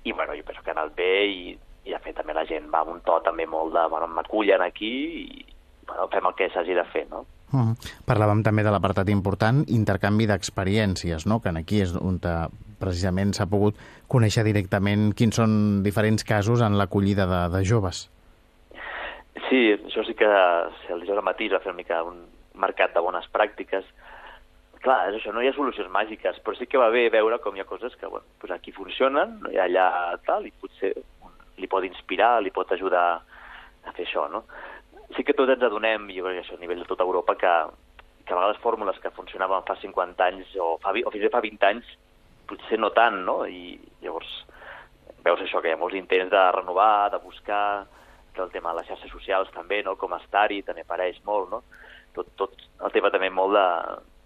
i, 0.04 0.14
bueno, 0.14 0.36
jo 0.38 0.46
penso 0.48 0.64
que 0.64 0.72
ha 0.72 0.78
anat 0.78 0.96
bé 0.96 1.14
i, 1.28 1.56
i 1.86 1.94
de 1.94 2.02
fet 2.04 2.18
també 2.20 2.36
la 2.38 2.48
gent 2.48 2.72
va 2.72 2.86
amb 2.86 2.96
un 2.96 3.04
to 3.06 3.20
també 3.26 3.48
molt 3.50 3.76
de, 3.76 3.88
bueno, 3.92 4.08
m'acullen 4.08 4.64
aquí 4.64 4.94
i, 5.26 5.46
bueno, 5.88 6.08
fem 6.14 6.32
el 6.32 6.38
que 6.40 6.52
s'hagi 6.54 6.78
de 6.78 6.88
fer, 6.94 7.08
no? 7.12 7.26
-huh. 7.56 7.76
Parlàvem 8.08 8.44
també 8.46 8.64
de 8.66 8.74
l'apartat 8.74 9.10
important, 9.14 9.64
intercanvi 9.68 10.28
d'experiències, 10.30 11.26
no? 11.30 11.40
que 11.42 11.54
aquí 11.56 11.82
és 11.82 11.96
on 11.96 12.20
precisament 12.80 13.34
s'ha 13.36 13.48
pogut 13.50 13.80
conèixer 14.12 14.46
directament 14.48 15.12
quins 15.18 15.40
són 15.42 15.84
diferents 15.86 16.24
casos 16.28 16.64
en 16.66 16.78
l'acollida 16.80 17.28
de, 17.30 17.42
de 17.56 17.64
joves. 17.68 18.06
Sí, 19.50 19.62
això 19.76 20.06
sí 20.08 20.16
que 20.18 20.30
si 20.82 20.94
el 20.94 21.04
dijous 21.04 21.20
al 21.20 21.28
matí 21.28 21.50
va 21.52 21.62
fer 21.64 21.74
una 21.74 21.82
mica 21.82 22.02
un 22.04 22.24
mercat 22.56 22.96
de 22.96 23.04
bones 23.04 23.28
pràctiques. 23.34 23.88
Clar, 24.86 25.00
és 25.10 25.18
això, 25.18 25.34
no 25.34 25.42
hi 25.42 25.50
ha 25.50 25.56
solucions 25.56 25.90
màgiques, 25.92 26.38
però 26.46 26.56
sí 26.58 26.68
que 26.70 26.80
va 26.82 26.92
bé 26.94 27.08
veure 27.14 27.40
com 27.44 27.56
hi 27.56 27.64
ha 27.64 27.70
coses 27.70 27.96
que 28.00 28.08
bueno, 28.08 28.26
pues 28.40 28.54
aquí 28.54 28.72
funcionen, 28.72 29.40
i 29.52 29.58
allà 29.60 29.88
tal, 30.28 30.46
i 30.46 30.54
potser 30.62 30.94
li 31.58 31.68
pot 31.72 31.84
inspirar, 31.88 32.38
li 32.44 32.52
pot 32.54 32.72
ajudar 32.76 33.06
a 33.16 33.94
fer 33.96 34.06
això, 34.06 34.28
no? 34.30 34.44
sí 35.14 35.24
que 35.24 35.36
tots 35.38 35.54
ens 35.54 35.64
adonem, 35.64 36.10
jo 36.16 36.26
crec 36.26 36.40
que 36.40 36.44
això 36.46 36.58
a 36.58 36.62
nivell 36.62 36.82
de 36.82 36.90
tota 36.90 37.06
Europa, 37.06 37.36
que, 37.42 37.54
que 38.26 38.34
a 38.34 38.40
vegades 38.40 38.62
fórmules 38.64 38.98
que 39.04 39.14
funcionaven 39.14 39.66
fa 39.68 39.78
50 39.82 40.28
anys 40.32 40.56
o, 40.58 40.76
fa, 40.82 40.92
o 40.96 41.14
fins 41.14 41.22
i 41.22 41.28
tot 41.28 41.38
fa 41.38 41.44
20 41.46 41.70
anys, 41.70 41.92
potser 42.50 42.80
no 42.80 42.92
tant, 42.96 43.22
no? 43.28 43.44
I 43.46 43.78
llavors 44.04 44.32
veus 45.26 45.42
això, 45.42 45.62
que 45.62 45.72
hi 45.72 45.76
ha 45.76 45.82
molts 45.82 45.98
intents 45.98 46.32
de 46.32 46.44
renovar, 46.54 47.10
de 47.14 47.20
buscar, 47.24 47.86
que 48.36 48.44
el 48.44 48.52
tema 48.54 48.74
de 48.74 48.82
les 48.82 48.90
xarxes 48.90 49.12
socials 49.12 49.50
també, 49.56 49.82
no? 49.84 49.96
com 49.98 50.14
estar-hi, 50.20 50.62
també 50.68 50.84
apareix 50.86 51.18
molt, 51.26 51.50
no? 51.50 51.64
Tot, 52.16 52.30
tot 52.40 52.54
el 52.86 52.94
tema 52.94 53.10
també 53.12 53.32
molt 53.34 53.56
de, 53.56 53.68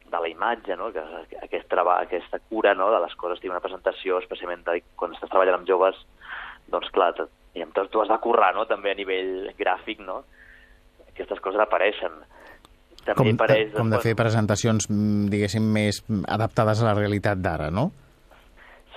de 0.09 0.21
la 0.21 0.29
imatge, 0.29 0.75
no? 0.77 0.89
que 0.93 1.03
aquest 1.45 1.69
treball, 1.71 2.03
aquesta 2.03 2.41
cura 2.49 2.73
no? 2.77 2.89
de 2.93 2.99
les 3.05 3.15
coses, 3.21 3.39
tinc 3.41 3.53
una 3.53 3.63
presentació, 3.63 4.19
especialment 4.19 4.65
de, 4.67 4.81
quan 4.99 5.15
estàs 5.15 5.31
treballant 5.31 5.61
amb 5.61 5.69
joves, 5.69 6.01
doncs 6.73 6.91
clar, 6.93 7.13
i 7.55 7.63
amb 7.65 7.73
tot 7.77 7.89
tu 7.93 8.03
has 8.03 8.11
de 8.11 8.19
currar, 8.21 8.51
no? 8.57 8.67
també 8.69 8.91
a 8.91 8.99
nivell 8.99 9.53
gràfic, 9.57 10.03
no? 10.05 10.23
aquestes 11.07 11.41
coses 11.45 11.63
apareixen. 11.63 12.19
També 13.05 13.15
com, 13.21 13.31
apareix, 13.37 13.73
com 13.77 13.89
de 13.93 14.01
fer 14.03 14.13
presentacions, 14.19 14.89
mm, 14.91 15.31
diguéssim, 15.31 15.65
més 15.79 16.03
adaptades 16.27 16.83
a 16.83 16.89
la 16.91 16.97
realitat 16.97 17.41
d'ara, 17.41 17.69
no? 17.73 17.89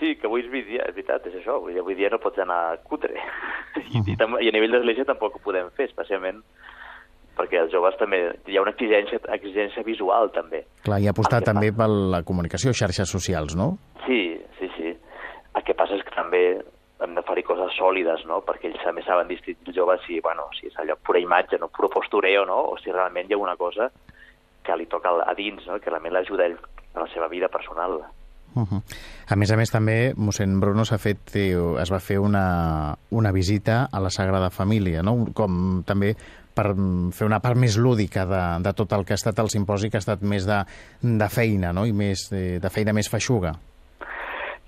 Sí, 0.03 0.17
que 0.19 0.27
avui 0.27 0.43
és, 0.43 0.51
dia, 0.51 0.83
és 0.83 0.97
veritat, 0.97 1.29
és 1.31 1.37
això. 1.39 1.61
Avui, 1.61 1.77
avui 1.79 1.95
dia 1.95 2.09
no 2.11 2.19
pots 2.19 2.43
anar 2.43 2.81
cutre. 2.91 3.15
I, 3.95 4.01
i, 4.03 4.17
I 4.19 4.51
a 4.51 4.55
nivell 4.57 4.75
d'església 4.75 5.07
tampoc 5.07 5.37
ho 5.39 5.43
podem 5.45 5.69
fer, 5.77 5.87
especialment 5.93 6.41
perquè 7.39 7.61
els 7.63 7.71
joves 7.73 7.95
també... 8.01 8.19
Hi 8.51 8.59
ha 8.59 8.65
una 8.65 8.75
exigència, 8.75 9.21
exigència 9.37 9.87
visual, 9.87 10.33
també. 10.35 10.65
Clar, 10.83 10.99
i 11.01 11.07
apostar 11.09 11.41
també 11.47 11.71
per 11.77 11.87
la 11.89 12.25
comunicació, 12.27 12.75
xarxes 12.77 13.15
socials, 13.15 13.55
no? 13.57 13.77
Sí, 14.05 14.21
sí, 14.59 14.69
sí. 14.75 14.91
El 15.55 15.65
que 15.69 15.77
passa 15.79 15.95
és 15.97 16.03
que 16.07 16.17
també 16.17 16.43
hem 17.03 17.15
de 17.15 17.23
fer 17.27 17.43
coses 17.47 17.75
sòlides, 17.79 18.27
no? 18.31 18.41
perquè 18.47 18.71
ells 18.71 18.83
també 18.83 19.03
saben 19.07 19.31
distingir 19.31 19.71
el 19.71 19.77
jove 19.77 19.97
si, 20.05 20.19
bueno, 20.25 20.49
si 20.59 20.69
és 20.71 20.77
allò 20.83 20.99
pura 21.07 21.23
imatge, 21.23 21.59
no? 21.63 21.71
puro 21.71 21.91
postureo, 21.95 22.45
no? 22.47 22.59
o 22.75 22.77
si 22.83 22.91
realment 22.91 23.31
hi 23.31 23.39
ha 23.39 23.43
una 23.43 23.57
cosa 23.59 23.89
que 24.67 24.77
li 24.79 24.87
toca 24.91 25.15
a 25.23 25.35
dins, 25.39 25.67
no? 25.67 25.81
que 25.83 25.91
realment 25.91 26.15
l'ajuda 26.15 26.47
ell 26.47 26.59
en 26.93 27.01
la 27.01 27.09
seva 27.15 27.31
vida 27.33 27.51
personal. 27.51 27.99
Uh 28.55 28.63
-huh. 28.63 28.83
A 29.29 29.37
més 29.37 29.51
a 29.51 29.57
més, 29.57 29.71
també, 29.71 30.13
mossèn 30.17 30.61
Bruno 30.61 30.85
s'ha 30.85 30.99
fet, 30.99 31.35
eh, 31.37 31.57
es 31.81 31.91
va 31.91 32.01
fer 32.01 32.19
una, 32.19 32.95
una 33.11 33.33
visita 33.33 33.89
a 33.91 34.01
la 34.01 34.11
Sagrada 34.11 34.51
Família, 34.51 35.03
no? 35.03 35.27
com 35.35 35.83
també 35.85 36.15
per 36.55 36.75
fer 37.13 37.27
una 37.27 37.41
part 37.41 37.57
més 37.57 37.79
lúdica 37.79 38.27
de, 38.27 38.63
de 38.63 38.73
tot 38.73 38.93
el 38.93 39.05
que 39.05 39.15
ha 39.15 39.21
estat 39.21 39.39
el 39.39 39.49
simposi, 39.49 39.89
que 39.89 39.97
ha 39.97 40.05
estat 40.05 40.21
més 40.21 40.47
de, 40.47 40.65
de 41.03 41.29
feina, 41.29 41.73
no? 41.73 41.87
i 41.87 41.93
més 41.93 42.29
de, 42.31 42.59
de 42.61 42.71
feina 42.71 42.93
més 42.93 43.09
feixuga. 43.09 43.55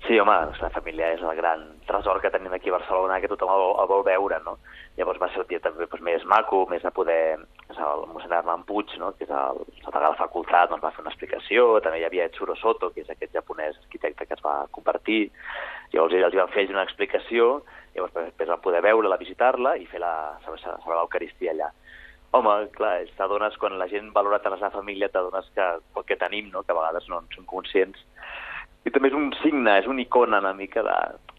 Sí, 0.07 0.19
home, 0.19 0.33
la 0.61 0.69
família 0.69 1.13
és 1.13 1.21
el 1.21 1.35
gran 1.35 1.63
tresor 1.87 2.19
que 2.21 2.29
tenim 2.29 2.53
aquí 2.53 2.69
a 2.69 2.77
Barcelona, 2.77 3.19
que 3.21 3.27
tothom 3.27 3.49
el, 3.49 3.63
el 3.81 3.87
vol 3.89 4.03
veure, 4.05 4.37
no? 4.45 4.57
Llavors 4.95 5.19
va 5.19 5.27
ser 5.31 5.41
el 5.41 5.47
dia 5.49 5.59
també 5.59 5.83
doncs, 5.83 6.03
més 6.07 6.25
maco, 6.29 6.65
més 6.71 6.85
a 6.85 6.93
poder... 6.95 7.37
El 7.75 8.03
mossèn 8.07 8.31
Armand 8.31 8.63
Puig, 8.63 8.93
no? 9.01 9.09
que 9.17 9.25
és 9.25 9.31
el 9.35 9.57
secretari 9.73 10.05
de 10.05 10.11
la 10.13 10.19
facultat, 10.19 10.69
doncs 10.71 10.83
va 10.85 10.91
fer 10.95 11.01
una 11.03 11.11
explicació, 11.11 11.65
també 11.83 11.97
hi 11.99 12.05
havia 12.07 12.27
Etsuro 12.29 12.55
Soto, 12.55 12.91
que 12.93 13.01
és 13.03 13.09
aquest 13.11 13.33
japonès 13.35 13.75
arquitecte 13.81 14.27
que 14.29 14.37
es 14.37 14.43
va 14.45 14.53
compartir, 14.71 15.25
llavors 15.91 16.15
ells 16.15 16.29
els 16.29 16.37
van 16.39 16.53
fer 16.53 16.63
una 16.71 16.85
explicació, 16.87 17.49
llavors 17.97 18.15
després 18.15 18.53
van 18.53 18.63
poder 18.63 18.83
veure-la, 18.85 19.19
visitar-la 19.19 19.75
i 19.81 19.89
fer 19.91 19.99
la, 19.99 20.13
celebrar 20.45 21.01
l'Eucaristia 21.01 21.51
allà. 21.51 21.67
Home, 22.37 22.55
clar, 22.77 22.93
t'adones, 23.17 23.59
quan 23.59 23.75
la 23.79 23.89
gent 23.91 24.13
valora 24.15 24.39
tant 24.43 24.55
la 24.61 24.71
família, 24.71 25.11
t'adones 25.11 25.51
que 25.55 25.67
el 25.75 26.07
que 26.07 26.19
tenim, 26.21 26.53
no? 26.53 26.63
que 26.63 26.71
a 26.71 26.79
vegades 26.79 27.09
no 27.11 27.19
en 27.19 27.27
som 27.35 27.49
conscients, 27.49 27.99
i 28.85 28.91
també 28.93 29.09
és 29.09 29.17
un 29.17 29.31
signe, 29.41 29.79
és 29.81 29.87
una 29.89 30.03
icona 30.03 30.39
una 30.43 30.53
mica 30.53 30.83
de, 30.85 30.95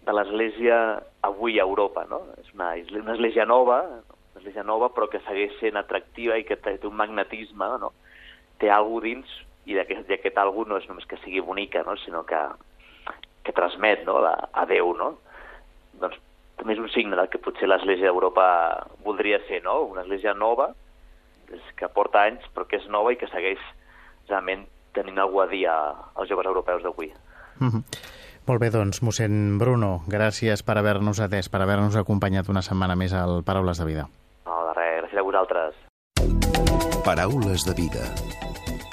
de 0.07 0.15
l'Església 0.15 0.79
avui 1.27 1.61
a 1.61 1.67
Europa, 1.67 2.05
no? 2.11 2.25
És 2.43 2.51
una, 2.55 2.73
una 3.03 3.15
església 3.15 3.47
nova, 3.47 3.81
una 3.87 4.41
església 4.41 4.65
nova 4.67 4.91
però 4.95 5.07
que 5.11 5.23
segueix 5.27 5.55
sent 5.61 5.79
atractiva 5.79 6.39
i 6.39 6.47
que 6.49 6.59
té, 6.59 6.77
un 6.89 6.97
magnetisme, 6.99 7.71
no? 7.83 7.93
Té 8.59 8.71
alguna 8.73 9.07
dins 9.07 9.37
i 9.67 9.79
aquest, 9.79 10.11
aquest 10.11 10.39
alguna 10.39 10.75
no 10.75 10.81
és 10.81 10.89
només 10.91 11.07
que 11.07 11.19
sigui 11.23 11.43
bonica, 11.43 11.83
no? 11.87 11.97
sinó 12.03 12.23
que, 12.27 12.41
que 13.47 13.55
transmet 13.55 14.05
no? 14.07 14.19
a, 14.27 14.35
a 14.53 14.67
Déu, 14.71 14.93
no? 14.99 15.13
Doncs 16.01 16.19
també 16.57 16.75
és 16.75 16.83
un 16.83 16.91
signe 16.91 17.19
del 17.19 17.31
que 17.31 17.43
potser 17.43 17.69
l'Església 17.69 18.09
d'Europa 18.09 18.47
voldria 19.05 19.39
ser, 19.47 19.63
no? 19.67 19.81
Una 19.91 20.03
església 20.07 20.35
nova, 20.35 20.73
que 21.77 21.89
porta 21.95 22.25
anys, 22.27 22.47
però 22.55 22.67
que 22.67 22.81
és 22.81 22.87
nova 22.91 23.13
i 23.13 23.19
que 23.21 23.29
segueix 23.31 23.63
realment 24.27 24.65
tenint 24.97 25.21
alguna 25.21 25.45
a 25.47 25.51
dir 25.53 25.67
als 25.71 26.31
joves 26.31 26.49
europeus 26.49 26.83
d'avui. 26.83 27.13
Mm 27.61 27.69
-hmm. 27.69 27.83
Molt 28.47 28.61
bé, 28.61 28.71
doncs, 28.71 29.03
mossèn 29.03 29.59
Bruno, 29.59 30.03
gràcies 30.07 30.63
per 30.63 30.79
haver-nos 30.79 31.19
atès, 31.21 31.49
per 31.49 31.61
haver-nos 31.63 31.97
acompanyat 31.97 32.49
una 32.49 32.63
setmana 32.63 32.95
més 32.95 33.13
al 33.13 33.43
Paraules 33.43 33.79
de 33.79 33.85
Vida. 33.85 34.05
No, 34.47 34.55
de 34.69 34.75
res, 34.79 35.01
gràcies 35.03 35.19
a 35.19 35.23
vosaltres. 35.23 35.75
Paraules 37.05 37.65
de 37.67 37.75
Vida. 37.75 38.05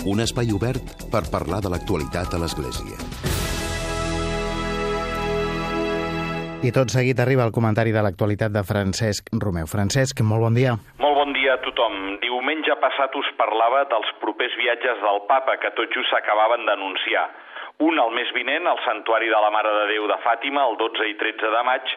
Un 0.05 0.19
espai 0.19 0.49
obert 0.51 0.83
per 1.11 1.23
parlar 1.31 1.61
de 1.61 1.69
l'actualitat 1.69 2.33
a 2.33 2.39
l'Església. 2.41 2.97
I 6.63 6.71
tot 6.71 6.87
seguit 6.95 7.19
arriba 7.19 7.43
el 7.43 7.51
comentari 7.51 7.91
de 7.91 8.01
l'actualitat 8.01 8.51
de 8.55 8.63
Francesc 8.63 9.27
Romeu. 9.35 9.67
Francesc, 9.67 10.21
molt 10.23 10.41
bon 10.47 10.55
dia. 10.55 10.77
Molt 11.03 11.17
bon 11.19 11.33
dia 11.35 11.57
a 11.57 11.61
tothom. 11.61 12.17
Diumenge 12.23 12.73
passat 12.79 13.11
us 13.19 13.27
parlava 13.35 13.83
dels 13.91 14.11
propers 14.21 14.55
viatges 14.55 15.01
del 15.03 15.19
papa 15.27 15.57
que 15.59 15.73
tot 15.75 15.91
just 15.91 16.07
s'acabaven 16.07 16.63
d'anunciar. 16.65 17.27
Un, 17.83 17.97
el 17.99 18.11
mes 18.15 18.29
vinent, 18.31 18.67
al 18.69 18.79
Santuari 18.85 19.27
de 19.27 19.39
la 19.43 19.49
Mare 19.51 19.71
de 19.75 19.87
Déu 19.89 20.05
de 20.07 20.15
Fàtima, 20.23 20.61
el 20.69 20.77
12 20.79 21.07
i 21.09 21.15
13 21.19 21.49
de 21.51 21.63
maig, 21.67 21.89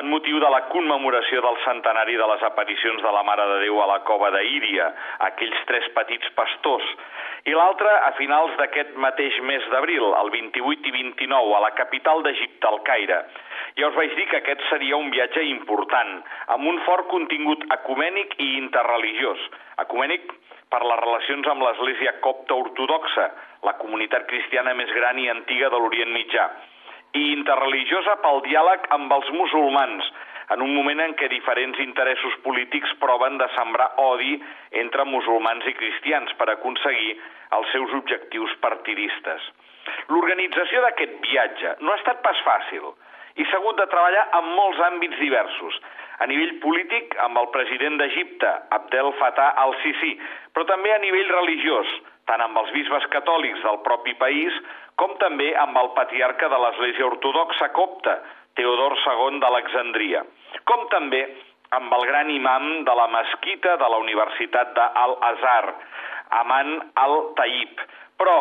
en 0.00 0.10
motiu 0.12 0.40
de 0.42 0.50
la 0.52 0.66
commemoració 0.68 1.40
del 1.46 1.56
centenari 1.64 2.18
de 2.20 2.26
les 2.32 2.42
aparicions 2.48 3.00
de 3.00 3.12
la 3.14 3.22
Mare 3.24 3.46
de 3.52 3.60
Déu 3.62 3.78
a 3.80 3.86
la 3.88 4.00
cova 4.08 4.28
d'Íria, 4.34 4.90
aquells 5.30 5.62
tres 5.70 5.88
petits 5.96 6.28
pastors, 6.36 6.84
i 7.48 7.56
l'altre 7.56 7.88
a 7.88 8.12
finals 8.18 8.52
d'aquest 8.60 8.92
mateix 9.00 9.38
mes 9.48 9.64
d'abril, 9.72 10.10
el 10.20 10.28
28 10.36 10.92
i 10.92 10.94
29, 10.98 11.56
a 11.56 11.64
la 11.64 11.72
capital 11.78 12.20
d'Egipte, 12.26 12.68
al 12.68 12.82
Caire. 12.84 13.22
Ja 13.80 13.88
us 13.88 13.96
vaig 13.96 14.12
dir 14.18 14.28
que 14.28 14.42
aquest 14.42 14.66
seria 14.68 15.00
un 15.00 15.08
viatge 15.14 15.46
important, 15.48 16.18
amb 16.52 16.68
un 16.68 16.84
fort 16.84 17.08
contingut 17.08 17.64
ecumènic 17.80 18.36
i 18.44 18.52
interreligiós. 18.60 19.48
Ecumènic 19.88 20.34
per 20.70 20.80
les 20.86 21.00
relacions 21.02 21.46
amb 21.50 21.64
l'Església 21.66 22.16
copta 22.24 22.54
ortodoxa, 22.54 23.26
la 23.66 23.76
comunitat 23.82 24.26
cristiana 24.30 24.74
més 24.78 24.90
gran 24.96 25.18
i 25.18 25.28
antiga 25.32 25.70
de 25.72 25.78
l'Orient 25.78 26.12
Mitjà, 26.14 26.46
i 27.18 27.32
interreligiosa 27.34 28.16
pel 28.22 28.42
diàleg 28.46 28.86
amb 28.94 29.12
els 29.16 29.30
musulmans, 29.34 30.10
en 30.54 30.62
un 30.62 30.72
moment 30.74 31.00
en 31.02 31.14
què 31.18 31.28
diferents 31.30 31.78
interessos 31.82 32.34
polítics 32.46 32.94
proven 33.02 33.38
de 33.38 33.46
sembrar 33.54 33.90
odi 34.02 34.36
entre 34.82 35.06
musulmans 35.06 35.66
i 35.70 35.74
cristians 35.78 36.32
per 36.38 36.48
aconseguir 36.50 37.16
els 37.58 37.70
seus 37.74 37.94
objectius 37.98 38.54
partidistes. 38.64 39.46
L'organització 40.10 40.82
d'aquest 40.86 41.16
viatge 41.26 41.76
no 41.80 41.92
ha 41.92 42.00
estat 42.00 42.22
pas 42.26 42.42
fàcil 42.46 42.90
i 43.38 43.46
s'ha 43.46 43.58
hagut 43.60 43.78
de 43.78 43.86
treballar 43.90 44.26
en 44.38 44.50
molts 44.56 44.82
àmbits 44.90 45.18
diversos, 45.22 45.78
a 46.20 46.28
nivell 46.28 46.56
polític 46.60 47.16
amb 47.24 47.40
el 47.40 47.48
president 47.54 47.96
d'Egipte, 48.00 48.50
Abdel 48.76 49.10
Fattah 49.18 49.54
al-Sisi, 49.64 50.14
però 50.52 50.66
també 50.68 50.92
a 50.92 51.00
nivell 51.00 51.32
religiós, 51.32 51.92
tant 52.28 52.42
amb 52.44 52.60
els 52.60 52.72
bisbes 52.76 53.06
catòlics 53.14 53.62
del 53.64 53.80
propi 53.86 54.14
país 54.20 54.56
com 55.00 55.16
també 55.22 55.48
amb 55.56 55.78
el 55.80 55.88
patriarca 55.96 56.50
de 56.52 56.58
l'Església 56.60 57.06
Ortodoxa 57.08 57.70
copta, 57.76 58.18
Teodor 58.58 58.98
II 59.00 59.38
d'Alexandria, 59.40 60.24
com 60.68 60.84
també 60.92 61.22
amb 61.78 61.92
el 61.96 62.04
gran 62.10 62.30
imam 62.34 62.66
de 62.84 62.94
la 62.98 63.06
mesquita 63.08 63.76
de 63.80 63.88
la 63.88 64.00
Universitat 64.02 64.74
d'Al-Azhar, 64.76 65.74
Aman 66.40 66.76
al-Taib. 67.00 67.80
Però 68.20 68.36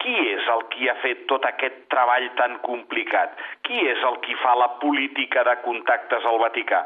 qui 0.00 0.14
és 0.32 0.48
el 0.54 0.64
qui 0.72 0.88
ha 0.88 0.96
fet 1.02 1.26
tot 1.30 1.44
aquest 1.46 1.84
treball 1.92 2.30
tan 2.40 2.56
complicat? 2.64 3.36
Qui 3.66 3.84
és 3.92 4.02
el 4.08 4.16
qui 4.24 4.34
fa 4.42 4.56
la 4.58 4.70
política 4.80 5.44
de 5.46 5.56
contactes 5.66 6.26
al 6.26 6.40
Vaticà? 6.42 6.80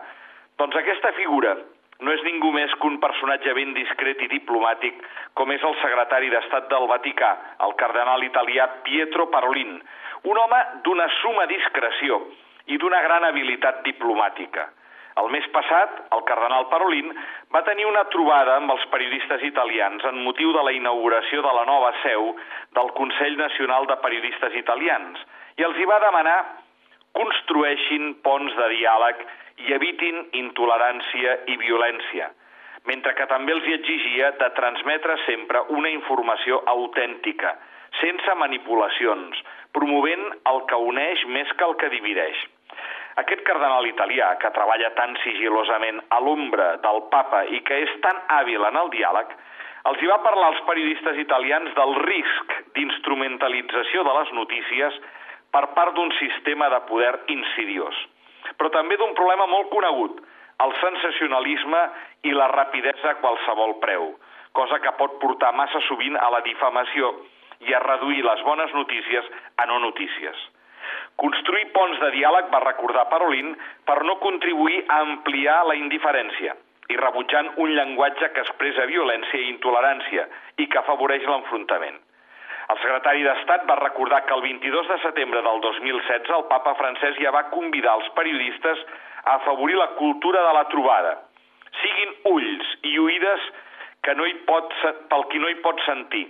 Doncs 0.58 0.76
aquesta 0.78 1.11
figura 1.16 1.56
no 2.04 2.12
és 2.14 2.23
ningú 2.26 2.50
més 2.54 2.73
que 2.78 2.87
un 2.87 3.00
personatge 3.02 3.54
ben 3.56 3.73
discret 3.75 4.23
i 4.23 4.30
diplomàtic 4.30 5.02
com 5.38 5.50
és 5.54 5.62
el 5.66 5.75
secretari 5.80 6.30
d'Estat 6.30 6.68
del 6.70 6.87
Vaticà, 6.90 7.30
el 7.66 7.75
cardenal 7.80 8.23
italià 8.26 8.68
Pietro 8.87 9.26
Parolin, 9.32 9.76
un 10.30 10.38
home 10.38 10.61
d'una 10.87 11.08
suma 11.20 11.46
discreció 11.50 12.20
i 12.66 12.78
d'una 12.78 13.02
gran 13.04 13.26
habilitat 13.28 13.82
diplomàtica. 13.87 14.68
El 15.23 15.28
mes 15.30 15.44
passat, 15.54 15.99
el 16.14 16.23
cardenal 16.26 16.66
Parolin 16.70 17.12
va 17.54 17.62
tenir 17.66 17.87
una 17.87 18.02
trobada 18.11 18.56
amb 18.58 18.73
els 18.75 18.87
periodistes 18.90 19.44
italians 19.46 20.02
en 20.11 20.18
motiu 20.26 20.50
de 20.56 20.64
la 20.66 20.73
inauguració 20.75 21.42
de 21.42 21.52
la 21.54 21.62
nova 21.68 21.92
seu 22.02 22.32
del 22.78 22.90
Consell 22.99 23.38
Nacional 23.38 23.87
de 23.90 23.99
Periodistes 24.02 24.58
Italians 24.58 25.23
i 25.58 25.66
els 25.66 25.78
hi 25.78 25.87
va 25.87 26.02
demanar 26.02 26.38
construeixin 27.18 28.14
ponts 28.26 28.54
de 28.59 28.68
diàleg 28.76 29.23
i 29.64 29.75
evitin 29.76 30.25
intolerància 30.40 31.37
i 31.52 31.56
violència, 31.61 32.30
mentre 32.90 33.14
que 33.18 33.28
també 33.30 33.54
els 33.54 33.68
hi 33.68 33.76
exigia 33.78 34.33
de 34.40 34.50
transmetre 34.59 35.16
sempre 35.25 35.62
una 35.76 35.92
informació 35.94 36.61
autèntica, 36.75 37.54
sense 38.00 38.35
manipulacions, 38.40 39.38
promovent 39.76 40.26
el 40.50 40.61
que 40.71 40.83
uneix 40.90 41.25
més 41.37 41.50
que 41.59 41.66
el 41.68 41.78
que 41.80 41.92
divideix. 41.94 42.42
Aquest 43.23 43.44
cardenal 43.47 43.87
italià, 43.87 44.33
que 44.42 44.50
treballa 44.50 44.90
tan 44.99 45.14
sigilosament 45.23 46.00
a 46.11 46.18
l'ombra 46.18 46.73
del 46.83 47.04
papa 47.12 47.44
i 47.47 47.61
que 47.66 47.85
és 47.87 47.92
tan 48.02 48.18
hàbil 48.37 48.66
en 48.66 48.78
el 48.80 48.90
diàleg, 48.90 49.28
els 49.90 50.00
hi 50.02 50.09
va 50.11 50.23
parlar 50.25 50.49
als 50.50 50.62
periodistes 50.66 51.21
italians 51.23 51.75
del 51.76 51.94
risc 52.09 52.54
d'instrumentalització 52.75 54.02
de 54.09 54.14
les 54.18 54.33
notícies 54.33 54.99
per 55.54 55.68
part 55.76 55.94
d'un 55.94 56.11
sistema 56.18 56.68
de 56.73 56.80
poder 56.90 57.14
insidiós, 57.30 57.94
però 58.58 58.70
també 58.75 58.99
d'un 58.99 59.14
problema 59.14 59.46
molt 59.50 59.70
conegut, 59.70 60.18
el 60.64 60.73
sensacionalisme 60.80 61.82
i 62.28 62.34
la 62.34 62.49
rapidesa 62.52 63.12
a 63.12 63.20
qualsevol 63.23 63.78
preu, 63.82 64.11
cosa 64.54 64.80
que 64.82 64.92
pot 64.99 65.16
portar 65.23 65.54
massa 65.54 65.80
sovint 65.88 66.18
a 66.18 66.28
la 66.34 66.42
difamació 66.46 67.14
i 67.66 67.75
a 67.75 67.82
reduir 67.82 68.23
les 68.26 68.42
bones 68.46 68.75
notícies 68.75 69.30
a 69.56 69.66
no 69.70 69.80
notícies. 69.82 70.37
Construir 71.23 71.70
ponts 71.75 72.00
de 72.02 72.11
diàleg 72.14 72.50
va 72.52 72.62
recordar 72.64 73.08
Parolin 73.11 73.54
per 73.88 74.00
no 74.06 74.18
contribuir 74.23 74.82
a 74.88 75.00
ampliar 75.06 75.61
la 75.68 75.76
indiferència 75.78 76.56
i 76.90 76.99
rebutjant 77.00 77.52
un 77.64 77.70
llenguatge 77.76 78.30
que 78.34 78.42
expressa 78.44 78.88
violència 78.90 79.40
i 79.40 79.52
intolerància 79.52 80.26
i 80.58 80.66
que 80.66 80.80
afavoreix 80.82 81.25
l'enfrontament. 81.30 81.96
El 82.73 82.78
secretari 82.80 83.25
d'Estat 83.26 83.66
va 83.68 83.76
recordar 83.80 84.23
que 84.25 84.35
el 84.35 84.42
22 84.44 84.88
de 84.88 84.99
setembre 85.02 85.42
del 85.44 85.61
2016 85.61 86.30
el 86.38 86.47
papa 86.52 86.73
francès 86.78 87.18
ja 87.21 87.33
va 87.35 87.49
convidar 87.52 87.99
els 87.99 88.09
periodistes 88.16 88.80
a 89.25 89.35
afavorir 89.35 89.76
la 89.76 89.90
cultura 89.99 90.47
de 90.47 90.54
la 90.56 90.64
trobada. 90.73 91.12
Siguin 91.83 92.14
ulls 92.30 92.71
i 92.88 92.94
oïdes 93.02 93.50
que 94.04 94.14
no 94.16 94.25
hi 94.28 94.35
pot, 94.49 94.73
pel 95.11 95.26
qui 95.33 95.42
no 95.42 95.50
hi 95.50 95.59
pot 95.66 95.80
sentir. 95.85 96.25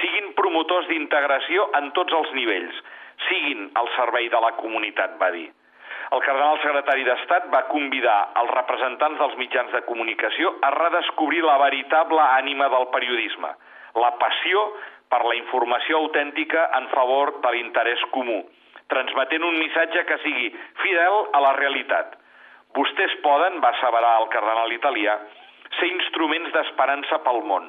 Siguin 0.00 0.34
promotors 0.38 0.90
d'integració 0.90 1.68
en 1.78 1.92
tots 1.94 2.14
els 2.14 2.34
nivells, 2.34 2.82
siguin 3.28 3.70
al 3.78 3.88
servei 3.94 4.28
de 4.34 4.42
la 4.42 4.52
comunitat, 4.58 5.16
va 5.22 5.30
dir. 5.34 5.48
El 6.14 6.22
cardenal 6.24 6.58
secretari 6.62 7.04
d'Estat 7.04 7.48
va 7.52 7.66
convidar 7.70 8.18
els 8.40 8.52
representants 8.54 9.18
dels 9.20 9.34
mitjans 9.40 9.74
de 9.74 9.82
comunicació 9.88 10.54
a 10.64 10.70
redescobrir 10.74 11.42
la 11.44 11.58
veritable 11.60 12.22
ànima 12.38 12.70
del 12.72 12.86
periodisme, 12.94 13.50
la 13.98 14.14
passió 14.20 14.62
per 15.12 15.24
la 15.24 15.34
informació 15.38 16.02
autèntica 16.04 16.68
en 16.78 16.88
favor 16.92 17.34
de 17.44 17.52
l'interès 17.54 18.04
comú, 18.14 18.42
transmetent 18.92 19.44
un 19.44 19.58
missatge 19.60 20.04
que 20.08 20.18
sigui 20.24 20.52
fidel 20.82 21.18
a 21.32 21.42
la 21.44 21.54
realitat. 21.58 22.16
Vostès 22.76 23.14
poden, 23.24 23.60
va 23.64 23.72
asseverar 23.74 24.14
el 24.22 24.28
cardenal 24.32 24.72
italià, 24.76 25.16
ser 25.78 25.88
instruments 25.92 26.52
d'esperança 26.54 27.20
pel 27.24 27.42
món. 27.48 27.68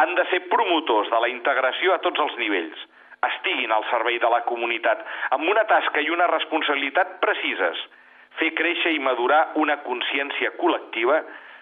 Han 0.00 0.14
de 0.16 0.24
ser 0.30 0.46
promotors 0.48 1.10
de 1.12 1.20
la 1.22 1.30
integració 1.30 1.94
a 1.94 2.02
tots 2.04 2.22
els 2.22 2.36
nivells, 2.40 2.86
estiguin 3.26 3.72
al 3.74 3.84
servei 3.90 4.18
de 4.22 4.30
la 4.32 4.42
comunitat, 4.48 5.02
amb 5.36 5.48
una 5.50 5.66
tasca 5.68 6.00
i 6.00 6.10
una 6.14 6.30
responsabilitat 6.30 7.18
precises, 7.24 7.82
fer 8.38 8.52
créixer 8.56 8.94
i 8.94 9.02
madurar 9.02 9.42
una 9.60 9.76
consciència 9.84 10.54
col·lectiva 10.60 11.20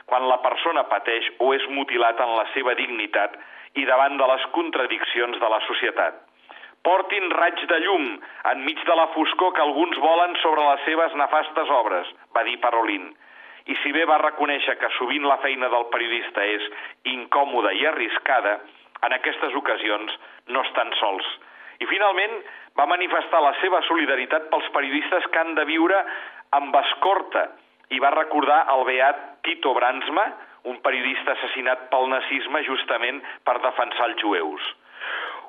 quan 0.09 0.29
la 0.29 0.39
persona 0.45 0.85
pateix 0.89 1.27
o 1.45 1.53
és 1.57 1.65
mutilat 1.73 2.21
en 2.25 2.37
la 2.37 2.47
seva 2.55 2.75
dignitat 2.79 3.37
i 3.75 3.85
davant 3.85 4.17
de 4.21 4.27
les 4.33 4.47
contradiccions 4.57 5.39
de 5.39 5.53
la 5.53 5.61
societat. 5.67 6.25
Portin 6.87 7.31
raig 7.35 7.61
de 7.69 7.79
llum 7.85 8.05
enmig 8.53 8.85
de 8.87 8.95
la 8.97 9.09
foscor 9.15 9.53
que 9.55 9.65
alguns 9.65 9.99
volen 10.01 10.37
sobre 10.43 10.65
les 10.71 10.85
seves 10.87 11.15
nefastes 11.21 11.73
obres, 11.81 12.09
va 12.35 12.45
dir 12.47 12.57
Parolin. 12.63 13.11
I 13.69 13.77
si 13.83 13.93
bé 13.93 14.07
va 14.09 14.23
reconèixer 14.23 14.79
que 14.81 14.89
sovint 14.97 15.27
la 15.29 15.41
feina 15.43 15.69
del 15.69 15.89
periodista 15.93 16.45
és 16.47 16.65
incòmoda 17.13 17.75
i 17.77 17.85
arriscada, 17.87 18.59
en 19.05 19.15
aquestes 19.15 19.55
ocasions 19.55 20.15
no 20.49 20.63
estan 20.65 20.91
sols. 21.01 21.27
I 21.79 21.87
finalment 21.87 22.41
va 22.79 22.89
manifestar 22.91 23.43
la 23.43 23.55
seva 23.61 23.83
solidaritat 23.87 24.49
pels 24.51 24.71
periodistes 24.75 25.27
que 25.31 25.43
han 25.43 25.55
de 25.59 25.67
viure 25.69 25.99
amb 26.59 26.75
escorta 26.81 27.45
i 27.95 28.01
va 28.03 28.15
recordar 28.15 28.65
el 28.75 28.85
beat 28.89 29.21
Tito 29.47 29.75
Bransma, 29.77 30.27
un 30.71 30.79
periodista 30.85 31.35
assassinat 31.35 31.89
pel 31.93 32.09
nazisme 32.13 32.63
justament 32.67 33.21
per 33.49 33.59
defensar 33.65 34.11
els 34.11 34.23
jueus. 34.23 34.71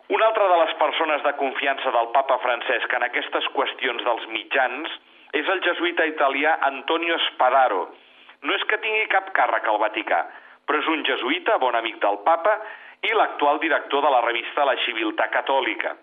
Una 0.09 0.25
altra 0.25 0.47
de 0.49 0.57
les 0.63 0.73
persones 0.79 1.23
de 1.23 1.35
confiança 1.37 1.91
del 1.93 2.11
papa 2.15 2.39
Francesc 2.41 2.93
en 2.97 3.05
aquestes 3.05 3.47
qüestions 3.53 4.05
dels 4.07 4.27
mitjans 4.33 4.99
és 5.37 5.49
el 5.53 5.61
jesuïta 5.65 6.07
italià 6.09 6.55
Antonio 6.65 7.17
Spadaro. 7.27 7.83
No 8.41 8.55
és 8.55 8.63
que 8.65 8.79
tingui 8.81 9.05
cap 9.11 9.29
càrrec 9.37 9.67
al 9.69 9.77
Vaticà, 9.83 10.23
però 10.65 10.79
és 10.81 10.89
un 10.89 11.03
jesuïta, 11.05 11.59
bon 11.61 11.77
amic 11.77 11.99
del 12.01 12.21
papa, 12.25 12.55
i 13.05 13.13
l'actual 13.15 13.61
director 13.61 14.01
de 14.03 14.11
la 14.11 14.23
revista 14.25 14.65
La 14.65 14.77
Civiltà 14.85 15.29
Catòlica. 15.33 15.93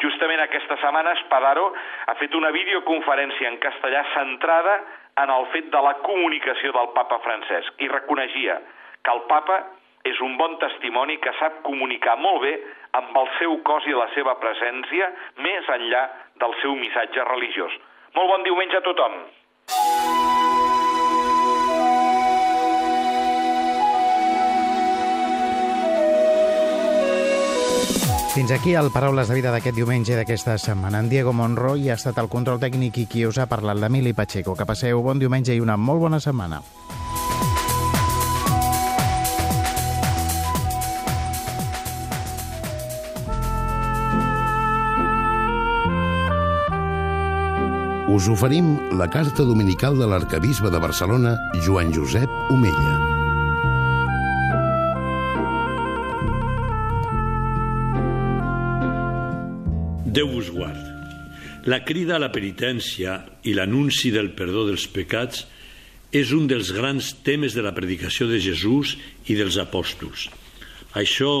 Justament 0.00 0.40
aquesta 0.40 0.78
setmana 0.80 1.12
Spadaro 1.26 1.66
ha 2.08 2.14
fet 2.16 2.34
una 2.34 2.50
videoconferència 2.56 3.50
en 3.50 3.58
castellà 3.60 4.06
centrada 4.14 4.78
en 5.18 5.30
el 5.34 5.46
fet 5.54 5.70
de 5.72 5.82
la 5.84 5.96
comunicació 6.06 6.72
del 6.76 6.92
papa 6.96 7.18
Francesc 7.24 7.82
i 7.82 7.90
reconeixia 7.90 8.60
que 9.04 9.14
el 9.14 9.22
papa 9.32 9.58
és 10.08 10.20
un 10.24 10.36
bon 10.40 10.56
testimoni 10.62 11.18
que 11.20 11.32
sap 11.40 11.60
comunicar 11.66 12.16
molt 12.20 12.42
bé 12.46 12.54
amb 13.00 13.16
el 13.20 13.28
seu 13.38 13.58
cos 13.68 13.86
i 13.90 13.96
la 13.96 14.08
seva 14.16 14.36
presència 14.40 15.10
més 15.44 15.68
enllà 15.76 16.06
del 16.40 16.56
seu 16.62 16.74
missatge 16.78 17.28
religiós. 17.28 17.76
Molt 18.16 18.34
bon 18.34 18.48
diumenge 18.48 18.80
a 18.80 18.84
tothom. 18.88 19.22
Fins 28.30 28.52
aquí 28.52 28.74
el 28.78 28.92
Paraules 28.94 29.26
de 29.26 29.34
Vida 29.34 29.50
d'aquest 29.50 29.74
diumenge 29.74 30.14
d'aquesta 30.14 30.54
setmana. 30.54 31.00
En 31.02 31.08
Diego 31.10 31.32
Monroy 31.34 31.88
ha 31.90 31.96
estat 31.98 32.20
el 32.22 32.30
control 32.30 32.60
tècnic 32.62 33.00
i 33.02 33.06
qui 33.10 33.24
us 33.26 33.40
ha 33.42 33.48
parlat 33.50 33.80
l'Emili 33.82 34.12
Pacheco. 34.14 34.54
Que 34.54 34.68
passeu 34.68 35.02
bon 35.02 35.18
diumenge 35.18 35.50
i 35.50 35.58
una 35.58 35.74
molt 35.74 36.06
bona 36.06 36.22
setmana. 36.22 36.62
Us 48.14 48.30
oferim 48.30 48.76
la 48.94 49.10
carta 49.10 49.42
dominical 49.42 49.98
de 49.98 50.06
l'arcabisbe 50.06 50.70
de 50.70 50.78
Barcelona, 50.78 51.38
Joan 51.66 51.90
Josep 51.94 52.30
Omella. 52.50 53.09
Déu 60.10 60.26
vos 60.26 60.48
guard. 60.50 60.78
La 61.70 61.84
crida 61.86 62.16
a 62.16 62.22
la 62.22 62.32
penitència 62.34 63.12
i 63.46 63.52
l'anunci 63.54 64.10
del 64.10 64.32
perdó 64.34 64.64
dels 64.66 64.88
pecats 64.90 65.44
és 66.10 66.32
un 66.34 66.48
dels 66.50 66.72
grans 66.74 67.12
temes 67.22 67.54
de 67.54 67.62
la 67.62 67.70
predicació 67.76 68.26
de 68.26 68.40
Jesús 68.42 68.96
i 69.30 69.36
dels 69.38 69.60
apòstols. 69.62 70.24
Això 70.98 71.34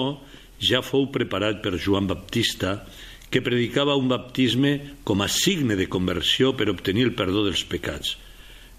ja 0.62 0.84
fou 0.86 1.08
preparat 1.10 1.58
per 1.64 1.80
Joan 1.82 2.06
Baptista, 2.06 2.76
que 3.30 3.42
predicava 3.42 3.98
un 3.98 4.06
baptisme 4.12 4.76
com 5.02 5.18
a 5.24 5.30
signe 5.30 5.74
de 5.74 5.88
conversió 5.90 6.54
per 6.54 6.70
obtenir 6.70 7.08
el 7.08 7.16
perdó 7.18 7.42
dels 7.48 7.66
pecats. 7.66 8.14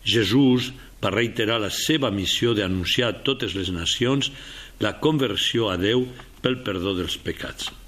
Jesús 0.07 0.71
va 1.03 1.11
reiterar 1.11 1.59
la 1.59 1.73
seva 1.73 2.15
missió 2.15 2.55
d'anunciar 2.55 3.11
a 3.11 3.19
totes 3.27 3.59
les 3.59 3.75
nacions 3.75 4.31
la 4.79 4.95
conversió 5.03 5.67
a 5.67 5.75
Déu 5.75 6.07
pel 6.39 6.61
perdó 6.63 6.95
dels 6.95 7.19
pecats. 7.19 7.80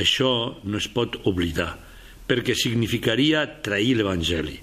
Això 0.00 0.32
no 0.64 0.80
es 0.80 0.88
pot 0.88 1.20
oblidar, 1.28 1.74
perquè 2.26 2.56
significaria 2.56 3.44
trair 3.64 3.96
l'Evangeli. 3.98 4.56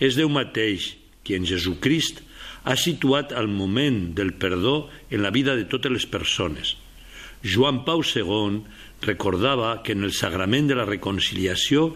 És 0.00 0.16
Déu 0.18 0.30
mateix 0.32 0.94
qui 1.22 1.36
en 1.36 1.46
Jesucrist 1.46 2.22
ha 2.64 2.76
situat 2.78 3.34
el 3.38 3.50
moment 3.50 4.12
del 4.16 4.32
perdó 4.38 4.88
en 5.10 5.22
la 5.22 5.32
vida 5.34 5.56
de 5.58 5.66
totes 5.70 5.92
les 5.92 6.06
persones. 6.06 6.76
Joan 7.42 7.82
Pau 7.84 8.02
II 8.06 8.62
recordava 9.02 9.80
que 9.82 9.96
en 9.96 10.06
el 10.06 10.14
sagrament 10.14 10.70
de 10.70 10.78
la 10.78 10.86
reconciliació 10.86 11.90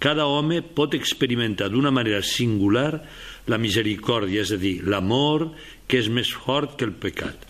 cada 0.00 0.26
home 0.28 0.60
pot 0.62 0.94
experimentar 0.96 1.70
d'una 1.72 1.92
manera 1.92 2.22
singular 2.24 3.02
la 3.48 3.58
misericòrdia, 3.60 4.44
és 4.44 4.52
a 4.52 4.60
dir, 4.60 4.80
l'amor 4.84 5.50
que 5.88 6.00
és 6.00 6.08
més 6.12 6.30
fort 6.32 6.76
que 6.76 6.86
el 6.88 6.94
pecat. 6.96 7.48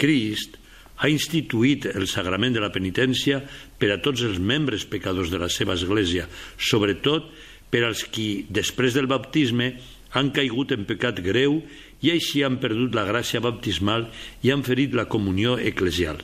Crist 0.00 0.58
ha 0.96 1.10
instituït 1.10 1.88
el 1.90 2.06
sagrament 2.10 2.54
de 2.54 2.62
la 2.62 2.72
penitència 2.74 3.40
per 3.80 3.90
a 3.92 4.00
tots 4.02 4.22
els 4.26 4.38
membres 4.38 4.86
pecadors 4.86 5.32
de 5.32 5.40
la 5.42 5.50
seva 5.50 5.74
església, 5.74 6.28
sobretot 6.58 7.30
per 7.70 7.82
als 7.84 8.04
qui, 8.06 8.46
després 8.48 8.94
del 8.94 9.10
baptisme, 9.10 9.74
han 10.14 10.30
caigut 10.30 10.70
en 10.74 10.86
pecat 10.86 11.18
greu 11.24 11.58
i 12.04 12.12
així 12.14 12.44
han 12.46 12.60
perdut 12.62 12.94
la 12.94 13.06
gràcia 13.08 13.42
baptismal 13.42 14.06
i 14.46 14.52
han 14.54 14.62
ferit 14.62 14.94
la 14.94 15.08
comunió 15.10 15.56
eclesial. 15.58 16.20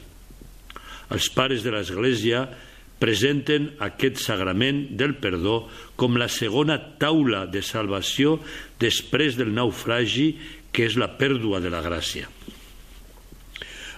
Els 1.11 1.27
pares 1.35 1.65
de 1.67 1.73
l'Església 1.75 2.45
presenten 3.03 3.71
aquest 3.83 4.21
sagrament 4.23 4.85
del 5.01 5.17
perdó 5.19 5.65
com 5.99 6.21
la 6.21 6.29
segona 6.31 6.77
taula 7.01 7.47
de 7.51 7.65
salvació 7.67 8.39
després 8.79 9.41
del 9.41 9.51
naufragi, 9.57 10.35
que 10.71 10.87
és 10.87 10.95
la 11.01 11.11
pèrdua 11.19 11.59
de 11.65 11.73
la 11.73 11.81
gràcia. 11.83 12.29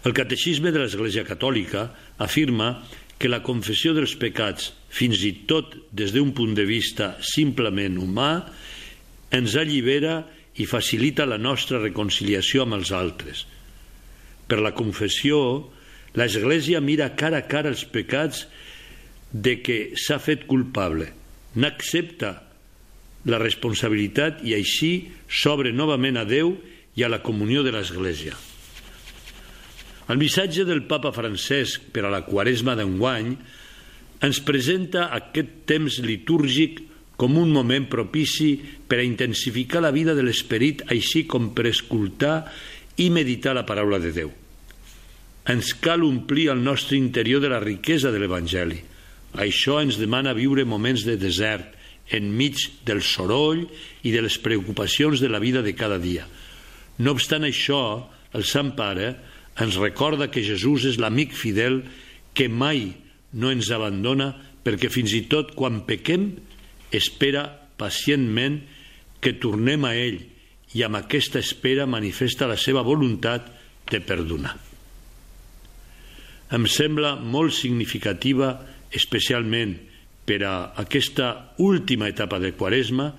El 0.02 0.14
catecisme 0.18 0.72
de 0.74 0.80
l'Església 0.82 1.22
Catòlica 1.22 1.86
afirma 2.18 2.72
que 3.22 3.30
la 3.30 3.42
confessió 3.46 3.92
dels 3.94 4.16
pecats, 4.18 4.72
fins 4.90 5.22
i 5.22 5.30
tot 5.46 5.76
des 5.94 6.10
d'un 6.10 6.32
punt 6.34 6.56
de 6.58 6.64
vista 6.66 7.12
simplement 7.22 8.00
humà, 8.02 8.32
ens 9.30 9.54
allibera 9.56 10.24
i 10.58 10.66
facilita 10.66 11.28
la 11.28 11.38
nostra 11.38 11.78
reconciliació 11.78 12.66
amb 12.66 12.80
els 12.80 12.90
altres. 12.92 13.46
Per 14.50 14.58
la 14.58 14.74
confessió, 14.74 15.38
l'Església 16.18 16.82
mira 16.82 17.12
cara 17.14 17.44
a 17.44 17.46
cara 17.46 17.70
els 17.70 17.86
pecats 17.86 18.48
de 19.32 19.60
què 19.62 19.78
s'ha 19.96 20.18
fet 20.18 20.48
culpable, 20.50 21.12
n'accepta 21.54 22.34
la 23.30 23.38
responsabilitat 23.38 24.42
i 24.42 24.58
així 24.58 25.12
s'obre 25.30 25.70
novament 25.72 26.18
a 26.18 26.26
Déu 26.26 26.56
i 26.98 27.06
a 27.06 27.08
la 27.08 27.22
comunió 27.22 27.62
de 27.62 27.70
l'Església. 27.72 28.34
El 30.10 30.18
missatge 30.18 30.64
del 30.66 30.82
papa 30.90 31.12
Francesc 31.14 31.92
per 31.94 32.06
a 32.06 32.10
la 32.10 32.24
quaresma 32.26 32.74
d'enguany 32.78 33.36
ens 34.26 34.40
presenta 34.46 35.08
aquest 35.14 35.62
temps 35.70 36.00
litúrgic 36.02 36.82
com 37.18 37.36
un 37.38 37.52
moment 37.54 37.86
propici 37.90 38.56
per 38.58 38.98
a 38.98 39.06
intensificar 39.06 39.82
la 39.84 39.92
vida 39.94 40.14
de 40.18 40.24
l'esperit, 40.26 40.82
així 40.90 41.22
com 41.30 41.52
per 41.54 41.68
escoltar 41.70 42.48
i 42.98 43.10
meditar 43.14 43.54
la 43.54 43.66
paraula 43.66 44.00
de 44.02 44.10
Déu. 44.14 44.32
Ens 45.52 45.72
cal 45.82 46.02
omplir 46.06 46.48
el 46.50 46.62
nostre 46.62 46.98
interior 46.98 47.42
de 47.42 47.50
la 47.50 47.60
riquesa 47.62 48.10
de 48.10 48.18
l'Evangeli. 48.22 48.80
Això 49.42 49.78
ens 49.82 49.98
demana 49.98 50.34
viure 50.38 50.66
moments 50.66 51.06
de 51.06 51.16
desert, 51.18 51.78
enmig 52.10 52.58
del 52.86 53.02
soroll 53.06 53.64
i 54.02 54.10
de 54.10 54.22
les 54.22 54.38
preocupacions 54.42 55.22
de 55.22 55.30
la 55.30 55.40
vida 55.42 55.62
de 55.62 55.74
cada 55.78 55.98
dia. 56.02 56.26
No 56.98 57.14
obstant 57.14 57.46
això, 57.46 57.82
el 58.34 58.44
Sant 58.46 58.74
Pare 58.76 59.14
ens 59.60 59.76
recorda 59.76 60.30
que 60.32 60.44
Jesús 60.44 60.86
és 60.88 60.98
l'amic 61.00 61.34
fidel 61.36 61.82
que 62.32 62.48
mai 62.48 62.92
no 63.36 63.52
ens 63.52 63.68
abandona 63.72 64.32
perquè 64.64 64.88
fins 64.92 65.12
i 65.16 65.24
tot 65.28 65.52
quan 65.58 65.82
pequem 65.88 66.30
espera 66.94 67.44
pacientment 67.80 68.60
que 69.22 69.34
tornem 69.42 69.84
a 69.84 69.94
ell 69.96 70.20
i 70.72 70.84
amb 70.86 70.96
aquesta 71.02 71.42
espera 71.42 71.86
manifesta 71.86 72.48
la 72.48 72.56
seva 72.56 72.84
voluntat 72.86 73.48
de 73.90 74.00
perdonar. 74.00 74.54
Em 76.52 76.64
sembla 76.68 77.14
molt 77.16 77.52
significativa, 77.56 78.54
especialment 78.92 79.76
per 80.28 80.40
a 80.48 80.54
aquesta 80.80 81.54
última 81.60 82.08
etapa 82.12 82.38
de 82.40 82.52
Quaresma, 82.56 83.10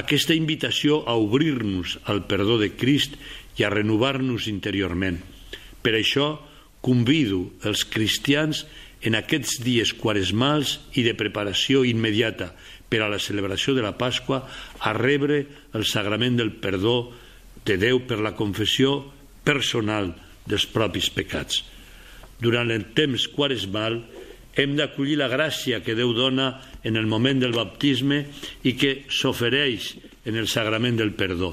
aquesta 0.00 0.36
invitació 0.36 1.02
a 1.08 1.16
obrir-nos 1.16 1.96
al 2.08 2.24
perdó 2.28 2.58
de 2.60 2.74
Crist 2.76 3.16
i 3.56 3.64
a 3.64 3.72
renovar-nos 3.72 4.48
interiorment– 4.52 5.20
per 5.82 5.94
això 5.98 6.36
convido 6.84 7.48
els 7.66 7.84
cristians 7.88 8.64
en 9.02 9.14
aquests 9.18 9.60
dies 9.62 9.92
quaresmals 9.94 10.78
i 10.98 11.04
de 11.06 11.14
preparació 11.18 11.84
immediata 11.86 12.50
per 12.88 13.02
a 13.04 13.10
la 13.10 13.20
celebració 13.22 13.74
de 13.76 13.84
la 13.84 13.94
Pasqua 13.98 14.42
a 14.80 14.92
rebre 14.96 15.44
el 15.76 15.86
sagrament 15.86 16.38
del 16.38 16.54
perdó 16.62 17.12
de 17.66 17.76
Déu 17.78 18.02
per 18.08 18.18
la 18.24 18.34
confessió 18.38 19.02
personal 19.44 20.14
dels 20.48 20.66
propis 20.72 21.10
pecats. 21.14 21.62
Durant 22.40 22.70
el 22.72 22.90
temps 22.96 23.28
quaresmal 23.34 24.00
hem 24.58 24.74
d'acollir 24.78 25.18
la 25.20 25.30
gràcia 25.30 25.82
que 25.84 25.94
Déu 25.98 26.14
dona 26.16 26.50
en 26.82 26.96
el 26.96 27.06
moment 27.06 27.42
del 27.42 27.54
baptisme 27.54 28.24
i 28.66 28.74
que 28.78 29.04
s'ofereix 29.10 29.92
en 30.26 30.38
el 30.38 30.48
sagrament 30.50 30.98
del 30.98 31.14
perdó, 31.14 31.52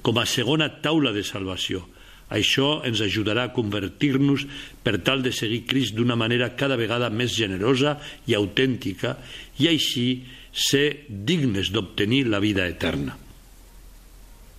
com 0.00 0.16
a 0.20 0.26
segona 0.28 0.70
taula 0.80 1.12
de 1.12 1.26
salvació– 1.26 1.84
això 2.28 2.80
ens 2.86 3.00
ajudarà 3.04 3.46
a 3.46 3.52
convertir-nos 3.54 4.46
per 4.82 4.98
tal 5.06 5.22
de 5.22 5.32
seguir 5.32 5.64
Crist 5.70 5.94
d'una 5.94 6.16
manera 6.18 6.54
cada 6.58 6.76
vegada 6.76 7.10
més 7.10 7.36
generosa 7.36 7.96
i 8.26 8.34
autèntica 8.34 9.16
i 9.62 9.70
així 9.70 10.08
ser 10.50 11.06
dignes 11.08 11.70
d'obtenir 11.70 12.24
la 12.26 12.40
vida 12.40 12.66
eterna. 12.66 13.16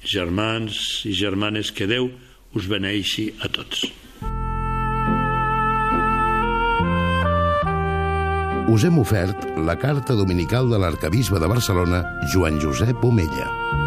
Germans 0.08 1.04
i 1.10 1.14
germanes, 1.18 1.74
que 1.74 1.88
Déu 1.90 2.12
us 2.56 2.68
beneixi 2.70 3.32
a 3.44 3.50
tots. 3.52 3.84
Us 8.68 8.84
hem 8.84 9.00
ofert 9.00 9.46
la 9.64 9.78
carta 9.80 10.16
dominical 10.16 10.70
de 10.70 10.80
l'arcabisbe 10.80 11.40
de 11.40 11.48
Barcelona, 11.48 12.04
Joan 12.34 12.60
Josep 12.60 13.04
Omella. 13.04 13.87